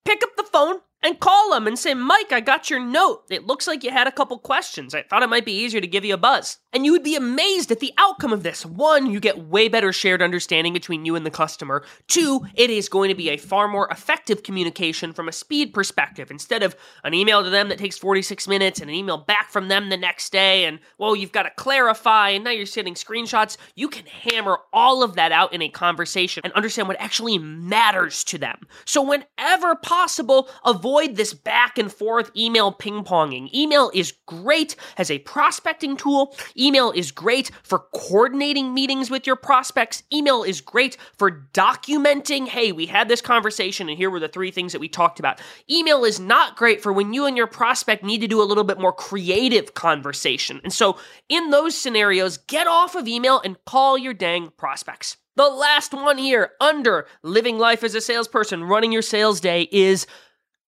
pick 0.03 0.21
up 0.21 0.35
the 0.35 0.43
phone 0.43 0.81
and 1.03 1.19
call 1.19 1.51
them 1.51 1.67
and 1.67 1.77
say, 1.77 1.93
Mike, 1.93 2.31
I 2.31 2.39
got 2.39 2.69
your 2.69 2.79
note. 2.79 3.23
It 3.29 3.45
looks 3.45 3.67
like 3.67 3.83
you 3.83 3.91
had 3.91 4.07
a 4.07 4.11
couple 4.11 4.37
questions. 4.39 4.95
I 4.95 5.03
thought 5.03 5.23
it 5.23 5.29
might 5.29 5.45
be 5.45 5.53
easier 5.53 5.79
to 5.79 5.87
give 5.87 6.03
you 6.03 6.15
a 6.15 6.17
buzz. 6.17 6.57
And 6.73 6.85
you 6.85 6.91
would 6.91 7.03
be 7.03 7.15
amazed 7.15 7.71
at 7.71 7.79
the 7.79 7.93
outcome 7.97 8.33
of 8.33 8.43
this. 8.43 8.65
One, 8.65 9.11
you 9.11 9.19
get 9.19 9.45
way 9.47 9.67
better 9.67 9.93
shared 9.93 10.21
understanding 10.21 10.73
between 10.73 11.05
you 11.05 11.15
and 11.15 11.25
the 11.25 11.31
customer. 11.31 11.83
Two, 12.07 12.41
it 12.55 12.69
is 12.69 12.89
going 12.89 13.09
to 13.09 13.15
be 13.15 13.29
a 13.29 13.37
far 13.37 13.67
more 13.67 13.87
effective 13.89 14.43
communication 14.43 15.13
from 15.13 15.27
a 15.27 15.31
speed 15.31 15.73
perspective. 15.73 16.31
Instead 16.31 16.63
of 16.63 16.75
an 17.03 17.13
email 17.13 17.43
to 17.43 17.49
them 17.49 17.69
that 17.69 17.77
takes 17.77 17.97
46 17.97 18.47
minutes 18.47 18.81
and 18.81 18.89
an 18.89 18.95
email 18.95 19.17
back 19.17 19.51
from 19.51 19.67
them 19.67 19.89
the 19.89 19.97
next 19.97 20.31
day, 20.31 20.65
and 20.65 20.79
well, 20.97 21.15
you've 21.15 21.31
got 21.31 21.43
to 21.43 21.51
clarify, 21.51 22.29
and 22.29 22.43
now 22.43 22.51
you're 22.51 22.65
sending 22.65 22.95
screenshots, 22.95 23.57
you 23.75 23.87
can 23.87 24.05
hammer 24.07 24.59
all 24.73 25.03
of 25.03 25.15
that 25.15 25.31
out 25.31 25.53
in 25.53 25.61
a 25.61 25.69
conversation 25.69 26.41
and 26.43 26.53
understand 26.53 26.87
what 26.87 26.99
actually 26.99 27.37
matters 27.37 28.23
to 28.25 28.37
them. 28.37 28.67
So, 28.85 29.01
whenever 29.01 29.75
possible, 29.75 30.49
avoid 30.65 30.86
this 31.15 31.33
back 31.33 31.77
and 31.77 31.91
forth 31.91 32.31
email 32.35 32.71
ping 32.71 33.03
ponging. 33.03 33.53
Email 33.53 33.91
is 33.93 34.13
great 34.25 34.75
as 34.97 35.11
a 35.11 35.19
prospecting 35.19 35.97
tool. 35.97 36.35
Email 36.57 36.91
is 36.91 37.11
great 37.11 37.51
for 37.63 37.79
coordinating 37.93 38.73
meetings 38.73 39.09
with 39.09 39.27
your 39.27 39.35
prospects. 39.35 40.03
Email 40.13 40.43
is 40.43 40.61
great 40.61 40.97
for 41.17 41.47
documenting, 41.53 42.47
hey, 42.47 42.71
we 42.71 42.85
had 42.85 43.09
this 43.09 43.21
conversation 43.21 43.89
and 43.89 43.97
here 43.97 44.09
were 44.09 44.19
the 44.19 44.27
three 44.27 44.51
things 44.51 44.71
that 44.71 44.79
we 44.79 44.87
talked 44.87 45.19
about. 45.19 45.41
Email 45.69 46.03
is 46.03 46.19
not 46.19 46.55
great 46.55 46.81
for 46.81 46.93
when 46.93 47.13
you 47.13 47.25
and 47.25 47.35
your 47.35 47.47
prospect 47.47 48.03
need 48.03 48.21
to 48.21 48.27
do 48.27 48.41
a 48.41 48.45
little 48.45 48.63
bit 48.63 48.79
more 48.79 48.93
creative 48.93 49.73
conversation. 49.73 50.61
And 50.63 50.73
so, 50.73 50.97
in 51.29 51.49
those 51.49 51.77
scenarios, 51.77 52.37
get 52.37 52.67
off 52.67 52.95
of 52.95 53.07
email 53.07 53.41
and 53.43 53.57
call 53.65 53.97
your 53.97 54.13
dang 54.13 54.51
prospects. 54.57 55.17
The 55.37 55.47
last 55.47 55.93
one 55.93 56.17
here 56.17 56.53
under 56.59 57.05
living 57.21 57.59
life 57.59 57.83
as 57.83 57.93
a 57.93 58.01
salesperson, 58.01 58.63
running 58.63 58.91
your 58.91 59.03
sales 59.03 59.39
day 59.39 59.67
is 59.71 60.07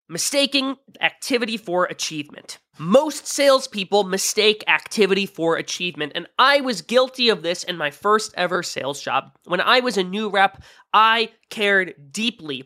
mistaking 0.09 0.75
activity 0.99 1.55
for 1.55 1.85
achievement. 1.85 2.57
Most 2.77 3.27
salespeople 3.27 4.03
mistake 4.05 4.63
activity 4.67 5.25
for 5.25 5.57
achievement, 5.57 6.13
and 6.15 6.27
I 6.37 6.61
was 6.61 6.81
guilty 6.81 7.29
of 7.29 7.43
this 7.43 7.63
in 7.63 7.77
my 7.77 7.91
first 7.91 8.33
ever 8.35 8.63
sales 8.63 9.01
job. 9.01 9.31
When 9.45 9.61
I 9.61 9.81
was 9.81 9.97
a 9.97 10.03
new 10.03 10.29
rep, 10.29 10.61
I 10.93 11.31
cared 11.49 12.11
deeply 12.11 12.65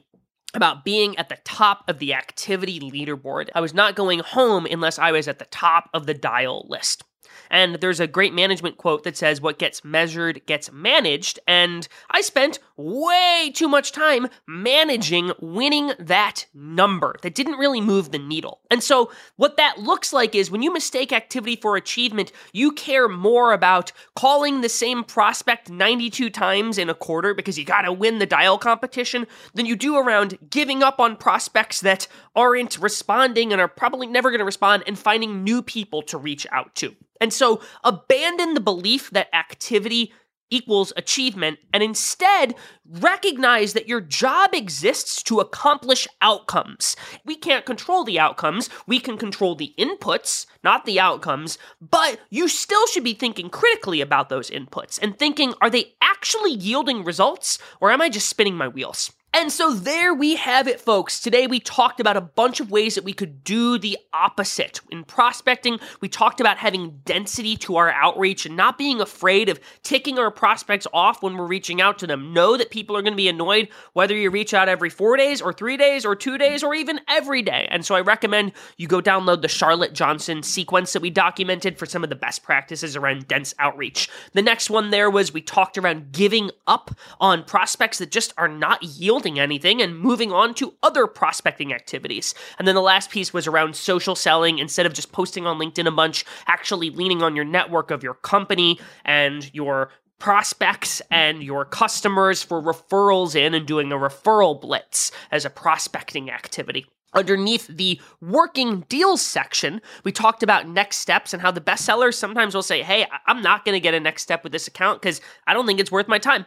about 0.54 0.86
being 0.86 1.18
at 1.18 1.30
the 1.30 1.40
top 1.44 1.84
of 1.88 2.00
the 2.00 2.14
activity 2.14 2.80
leaderboard. 2.80 3.50
I 3.56 3.62
was 3.62 3.74
not 3.74 3.96
going 3.96 4.20
home 4.20 4.68
unless 4.70 5.00
I 5.00 5.12
was 5.12 5.28
at 5.28 5.40
the 5.40 5.46
top 5.46 5.90
of 5.94 6.06
the 6.06 6.14
dial 6.14 6.66
list. 6.70 7.04
And 7.50 7.76
there's 7.76 8.00
a 8.00 8.08
great 8.08 8.34
management 8.34 8.78
quote 8.78 9.04
that 9.04 9.18
says, 9.18 9.42
What 9.42 9.60
gets 9.60 9.84
measured 9.84 10.46
gets 10.46 10.72
managed. 10.72 11.40
And 11.48 11.88
I 12.10 12.22
spent 12.22 12.60
way 12.78 13.52
too 13.54 13.68
much 13.68 13.92
time 13.92 14.28
managing 14.48 15.32
winning 15.40 15.92
that 16.00 16.46
number 16.54 17.16
that 17.22 17.36
didn't 17.36 17.58
really 17.58 17.82
move 17.82 18.12
the 18.12 18.20
needle. 18.20 18.60
And 18.72 18.84
so, 18.84 19.12
what 19.36 19.58
that 19.58 19.80
looks 19.80 20.14
like 20.14 20.36
is 20.36 20.50
when 20.50 20.62
you 20.62 20.74
mistake 20.74 21.14
activity 21.14 21.56
for 21.56 21.76
achievement, 21.76 22.32
you 22.52 22.72
care 22.72 23.08
more 23.08 23.54
about 23.54 23.92
calling 24.16 24.62
the 24.62 24.70
same 24.70 25.04
prospect 25.04 25.70
92 25.70 26.30
times 26.30 26.78
in 26.78 26.90
a 26.90 26.96
quarter 26.96 27.34
because 27.34 27.58
you 27.58 27.66
gotta 27.66 27.92
win 27.92 28.20
the 28.20 28.26
dial 28.26 28.58
competition 28.58 29.28
than 29.54 29.66
you 29.66 29.76
do 29.76 29.98
around 29.98 30.38
giving 30.50 30.84
up 30.84 31.00
on 31.00 31.16
prospects 31.16 31.82
that 31.82 32.08
aren't 32.36 32.80
responding 32.80 33.52
and 33.52 33.62
are 33.62 33.68
probably 33.68 34.08
never 34.08 34.32
gonna 34.32 34.46
respond 34.46 34.84
and 34.88 34.98
finding 34.98 35.44
new 35.44 35.62
people 35.62 36.02
to 36.02 36.18
reach 36.18 36.48
out 36.52 36.74
to. 36.76 36.96
And 37.24 37.32
so 37.32 37.62
abandon 37.86 38.54
the 38.54 38.60
belief 38.60 39.10
that 39.12 39.34
activity 39.34 40.12
equals 40.50 40.92
achievement 40.98 41.58
and 41.72 41.82
instead 41.82 42.54
recognize 42.86 43.72
that 43.72 43.88
your 43.88 44.02
job 44.02 44.54
exists 44.54 45.24
to 45.24 45.40
accomplish 45.40 46.06
outcomes. 46.22 46.98
We 47.24 47.38
can't 47.38 47.66
control 47.66 48.04
the 48.04 48.20
outcomes, 48.20 48.70
we 48.88 49.00
can 49.00 49.18
control 49.18 49.56
the 49.56 49.74
inputs, 49.80 50.46
not 50.66 50.84
the 50.84 51.00
outcomes, 51.00 51.58
but 51.80 52.20
you 52.30 52.50
still 52.50 52.86
should 52.88 53.06
be 53.06 53.14
thinking 53.14 53.50
critically 53.50 54.02
about 54.02 54.28
those 54.28 54.52
inputs 54.52 55.00
and 55.02 55.18
thinking 55.18 55.54
are 55.62 55.70
they 55.70 55.94
actually 56.02 56.52
yielding 56.52 57.06
results 57.06 57.58
or 57.80 57.90
am 57.90 58.02
I 58.02 58.10
just 58.10 58.28
spinning 58.28 58.58
my 58.58 58.68
wheels? 58.68 59.14
And 59.36 59.52
so 59.52 59.74
there 59.74 60.14
we 60.14 60.36
have 60.36 60.68
it, 60.68 60.80
folks. 60.80 61.20
Today 61.20 61.48
we 61.48 61.60
talked 61.60 62.00
about 62.00 62.16
a 62.16 62.22
bunch 62.22 62.60
of 62.60 62.70
ways 62.70 62.94
that 62.94 63.04
we 63.04 63.14
could 63.14 63.44
do 63.44 63.80
the 63.80 63.98
opposite. 64.14 64.80
In 64.92 65.04
prospecting, 65.04 65.80
we 66.02 66.08
talked 66.08 66.40
about 66.40 66.60
having 66.60 67.02
density 67.04 67.58
to 67.58 67.78
our 67.78 67.90
outreach 67.90 68.46
and 68.46 68.56
not 68.56 68.78
being 68.78 69.02
afraid 69.02 69.50
of 69.50 69.60
ticking 69.82 70.20
our 70.20 70.30
prospects 70.30 70.86
off 70.94 71.24
when 71.24 71.36
we're 71.36 71.48
reaching 71.48 71.82
out 71.82 71.98
to 71.98 72.08
them. 72.08 72.32
Know 72.32 72.58
that 72.58 72.70
people 72.70 72.96
are 72.96 73.02
going 73.02 73.14
to 73.14 73.18
be 73.18 73.28
annoyed 73.28 73.70
whether 73.94 74.16
you 74.16 74.30
reach 74.30 74.54
out 74.54 74.70
every 74.70 74.92
four 74.92 75.18
days 75.18 75.42
or 75.42 75.52
three 75.52 75.78
days 75.78 76.06
or 76.06 76.16
two 76.16 76.38
days 76.38 76.62
or 76.62 76.76
even 76.76 77.02
every 77.08 77.42
day. 77.42 77.68
And 77.72 77.84
so 77.84 77.96
I 77.96 78.02
recommend 78.02 78.52
you 78.78 78.88
go 78.88 79.02
download 79.02 79.42
the 79.42 79.48
Charlotte 79.48 79.94
Johnson 79.94 80.44
sequence 80.44 80.94
that 80.94 81.02
we 81.02 81.10
documented 81.10 81.80
for 81.80 81.88
some 81.88 82.04
of 82.04 82.12
the 82.12 82.16
best 82.16 82.44
practices 82.44 82.96
around 82.96 83.28
dense 83.28 83.56
outreach. 83.58 84.10
The 84.34 84.44
next 84.44 84.70
one 84.70 84.92
there 84.92 85.10
was 85.10 85.34
we 85.34 85.42
talked 85.42 85.80
around 85.80 86.12
giving 86.12 86.52
up 86.68 86.92
on 87.20 87.44
prospects 87.44 87.98
that 87.98 88.12
just 88.12 88.32
are 88.38 88.48
not 88.48 88.84
yielding 88.84 89.23
building 89.24 89.40
anything 89.40 89.82
and 89.82 89.98
moving 89.98 90.34
on 90.34 90.54
to 90.54 90.74
other 90.84 91.08
prospecting 91.08 91.74
activities. 91.74 92.36
And 92.60 92.68
then 92.68 92.76
the 92.76 92.82
last 92.82 93.10
piece 93.10 93.34
was 93.34 93.48
around 93.48 93.76
social 93.76 94.16
selling. 94.16 94.60
Instead 94.60 94.86
of 94.86 94.94
just 94.94 95.14
posting 95.14 95.46
on 95.48 95.58
LinkedIn 95.58 95.88
a 95.88 95.92
bunch, 95.92 96.26
actually 96.46 96.90
leaning 96.90 97.24
on 97.24 97.34
your 97.36 97.46
network 97.46 97.90
of 97.90 98.04
your 98.04 98.16
company 98.16 98.80
and 99.06 99.50
your 99.54 99.92
prospects 100.20 101.02
and 101.10 101.42
your 101.42 101.64
customers 101.64 102.44
for 102.44 102.62
referrals 102.62 103.34
in 103.34 103.54
and 103.54 103.66
doing 103.66 103.94
a 103.94 103.96
referral 103.96 104.60
blitz 104.60 105.12
as 105.32 105.46
a 105.46 105.50
prospecting 105.50 106.30
activity. 106.30 106.86
Underneath 107.14 107.68
the 107.68 108.00
working 108.22 108.86
deals 108.90 109.22
section, 109.22 109.82
we 110.04 110.12
talked 110.12 110.44
about 110.44 110.68
next 110.68 110.98
steps 110.98 111.34
and 111.34 111.42
how 111.42 111.52
the 111.52 111.62
best 111.62 111.86
sellers 111.86 112.18
sometimes 112.18 112.56
will 112.56 112.64
say, 112.64 112.82
Hey, 112.82 113.06
I'm 113.28 113.42
not 113.42 113.66
going 113.66 113.74
to 113.74 113.80
get 113.80 113.94
a 113.94 114.00
next 114.00 114.24
step 114.24 114.44
with 114.44 114.52
this 114.52 114.68
account 114.68 115.02
because 115.02 115.22
I 115.48 115.54
don't 115.54 115.66
think 115.66 115.80
it's 115.80 115.92
worth 115.92 116.08
my 116.08 116.20
time. 116.20 116.46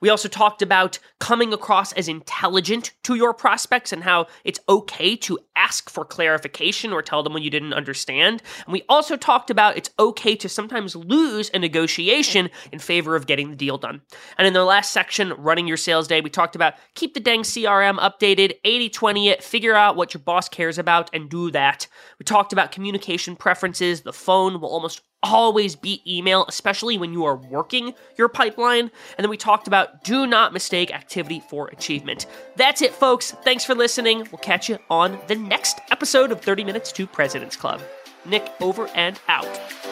We 0.00 0.08
also 0.08 0.28
talked 0.28 0.62
about 0.62 0.98
coming 1.20 1.52
across 1.52 1.92
as 1.92 2.08
intelligent 2.08 2.92
to 3.04 3.14
your 3.14 3.32
prospects 3.32 3.92
and 3.92 4.02
how 4.02 4.26
it's 4.44 4.60
okay 4.68 5.16
to 5.16 5.38
ask 5.62 5.88
for 5.88 6.04
clarification 6.04 6.92
or 6.92 7.02
tell 7.02 7.22
them 7.22 7.32
when 7.32 7.42
you 7.42 7.50
didn't 7.50 7.72
understand. 7.72 8.42
And 8.66 8.72
we 8.72 8.82
also 8.88 9.16
talked 9.16 9.50
about 9.50 9.76
it's 9.76 9.90
okay 9.98 10.34
to 10.36 10.48
sometimes 10.48 10.96
lose 10.96 11.50
a 11.54 11.58
negotiation 11.58 12.50
in 12.72 12.78
favor 12.78 13.14
of 13.14 13.26
getting 13.26 13.50
the 13.50 13.56
deal 13.56 13.78
done. 13.78 14.02
And 14.38 14.46
in 14.46 14.52
the 14.52 14.64
last 14.64 14.92
section, 14.92 15.32
running 15.38 15.68
your 15.68 15.76
sales 15.76 16.08
day, 16.08 16.20
we 16.20 16.30
talked 16.30 16.56
about 16.56 16.74
keep 16.94 17.14
the 17.14 17.20
dang 17.20 17.42
CRM 17.42 17.98
updated, 17.98 18.54
80 18.64 18.88
20 18.88 19.28
it, 19.28 19.42
figure 19.42 19.74
out 19.74 19.96
what 19.96 20.14
your 20.14 20.22
boss 20.22 20.48
cares 20.48 20.78
about, 20.78 21.10
and 21.14 21.30
do 21.30 21.50
that. 21.52 21.86
We 22.18 22.24
talked 22.24 22.52
about 22.52 22.72
communication 22.72 23.36
preferences. 23.36 24.02
The 24.02 24.12
phone 24.12 24.60
will 24.60 24.70
almost 24.70 25.02
always 25.22 25.76
be 25.76 26.02
email, 26.06 26.44
especially 26.48 26.98
when 26.98 27.12
you 27.12 27.24
are 27.24 27.36
working 27.36 27.94
your 28.16 28.28
pipeline. 28.28 28.90
And 29.16 29.24
then 29.24 29.30
we 29.30 29.36
talked 29.36 29.66
about 29.66 30.04
do 30.04 30.26
not 30.26 30.52
mistake 30.52 30.92
activity 30.92 31.42
for 31.48 31.68
achievement. 31.68 32.26
That's 32.56 32.82
it, 32.82 32.92
folks. 32.92 33.32
Thanks 33.42 33.64
for 33.64 33.74
listening. 33.74 34.26
We'll 34.30 34.38
catch 34.38 34.68
you 34.68 34.78
on 34.90 35.18
the 35.28 35.36
next 35.36 35.80
episode 35.90 36.32
of 36.32 36.40
30 36.40 36.64
Minutes 36.64 36.92
to 36.92 37.06
President's 37.06 37.56
Club. 37.56 37.80
Nick 38.24 38.50
over 38.60 38.88
and 38.88 39.18
out. 39.28 39.91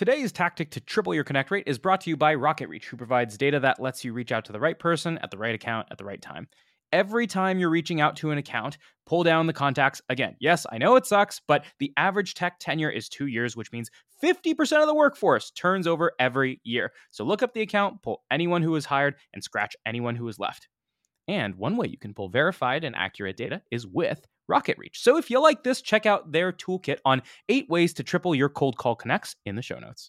Today's 0.00 0.32
tactic 0.32 0.70
to 0.70 0.80
triple 0.80 1.14
your 1.14 1.24
connect 1.24 1.50
rate 1.50 1.64
is 1.66 1.78
brought 1.78 2.00
to 2.00 2.08
you 2.08 2.16
by 2.16 2.34
RocketReach, 2.34 2.84
who 2.84 2.96
provides 2.96 3.36
data 3.36 3.60
that 3.60 3.82
lets 3.82 4.02
you 4.02 4.14
reach 4.14 4.32
out 4.32 4.46
to 4.46 4.52
the 4.52 4.58
right 4.58 4.78
person 4.78 5.18
at 5.18 5.30
the 5.30 5.36
right 5.36 5.54
account 5.54 5.88
at 5.90 5.98
the 5.98 6.06
right 6.06 6.22
time. 6.22 6.48
Every 6.90 7.26
time 7.26 7.58
you're 7.58 7.68
reaching 7.68 8.00
out 8.00 8.16
to 8.16 8.30
an 8.30 8.38
account, 8.38 8.78
pull 9.04 9.24
down 9.24 9.46
the 9.46 9.52
contacts 9.52 10.00
again. 10.08 10.36
Yes, 10.40 10.64
I 10.72 10.78
know 10.78 10.96
it 10.96 11.04
sucks, 11.04 11.42
but 11.46 11.66
the 11.80 11.92
average 11.98 12.32
tech 12.32 12.58
tenure 12.60 12.88
is 12.88 13.10
two 13.10 13.26
years, 13.26 13.58
which 13.58 13.72
means 13.72 13.90
50% 14.24 14.80
of 14.80 14.86
the 14.86 14.94
workforce 14.94 15.50
turns 15.50 15.86
over 15.86 16.12
every 16.18 16.62
year. 16.64 16.92
So 17.10 17.24
look 17.24 17.42
up 17.42 17.52
the 17.52 17.60
account, 17.60 18.00
pull 18.02 18.22
anyone 18.30 18.62
who 18.62 18.70
was 18.70 18.86
hired, 18.86 19.16
and 19.34 19.44
scratch 19.44 19.76
anyone 19.84 20.16
who 20.16 20.24
was 20.24 20.38
left. 20.38 20.66
And 21.30 21.54
one 21.54 21.76
way 21.76 21.86
you 21.86 21.96
can 21.96 22.12
pull 22.12 22.28
verified 22.28 22.82
and 22.82 22.96
accurate 22.96 23.36
data 23.36 23.62
is 23.70 23.86
with 23.86 24.26
RocketReach. 24.50 24.96
So 24.96 25.16
if 25.16 25.30
you 25.30 25.40
like 25.40 25.62
this, 25.62 25.80
check 25.80 26.04
out 26.04 26.32
their 26.32 26.52
toolkit 26.52 26.98
on 27.04 27.22
eight 27.48 27.68
ways 27.68 27.94
to 27.94 28.02
triple 28.02 28.34
your 28.34 28.48
cold 28.48 28.76
call 28.76 28.96
connects 28.96 29.36
in 29.46 29.54
the 29.54 29.62
show 29.62 29.78
notes. 29.78 29.98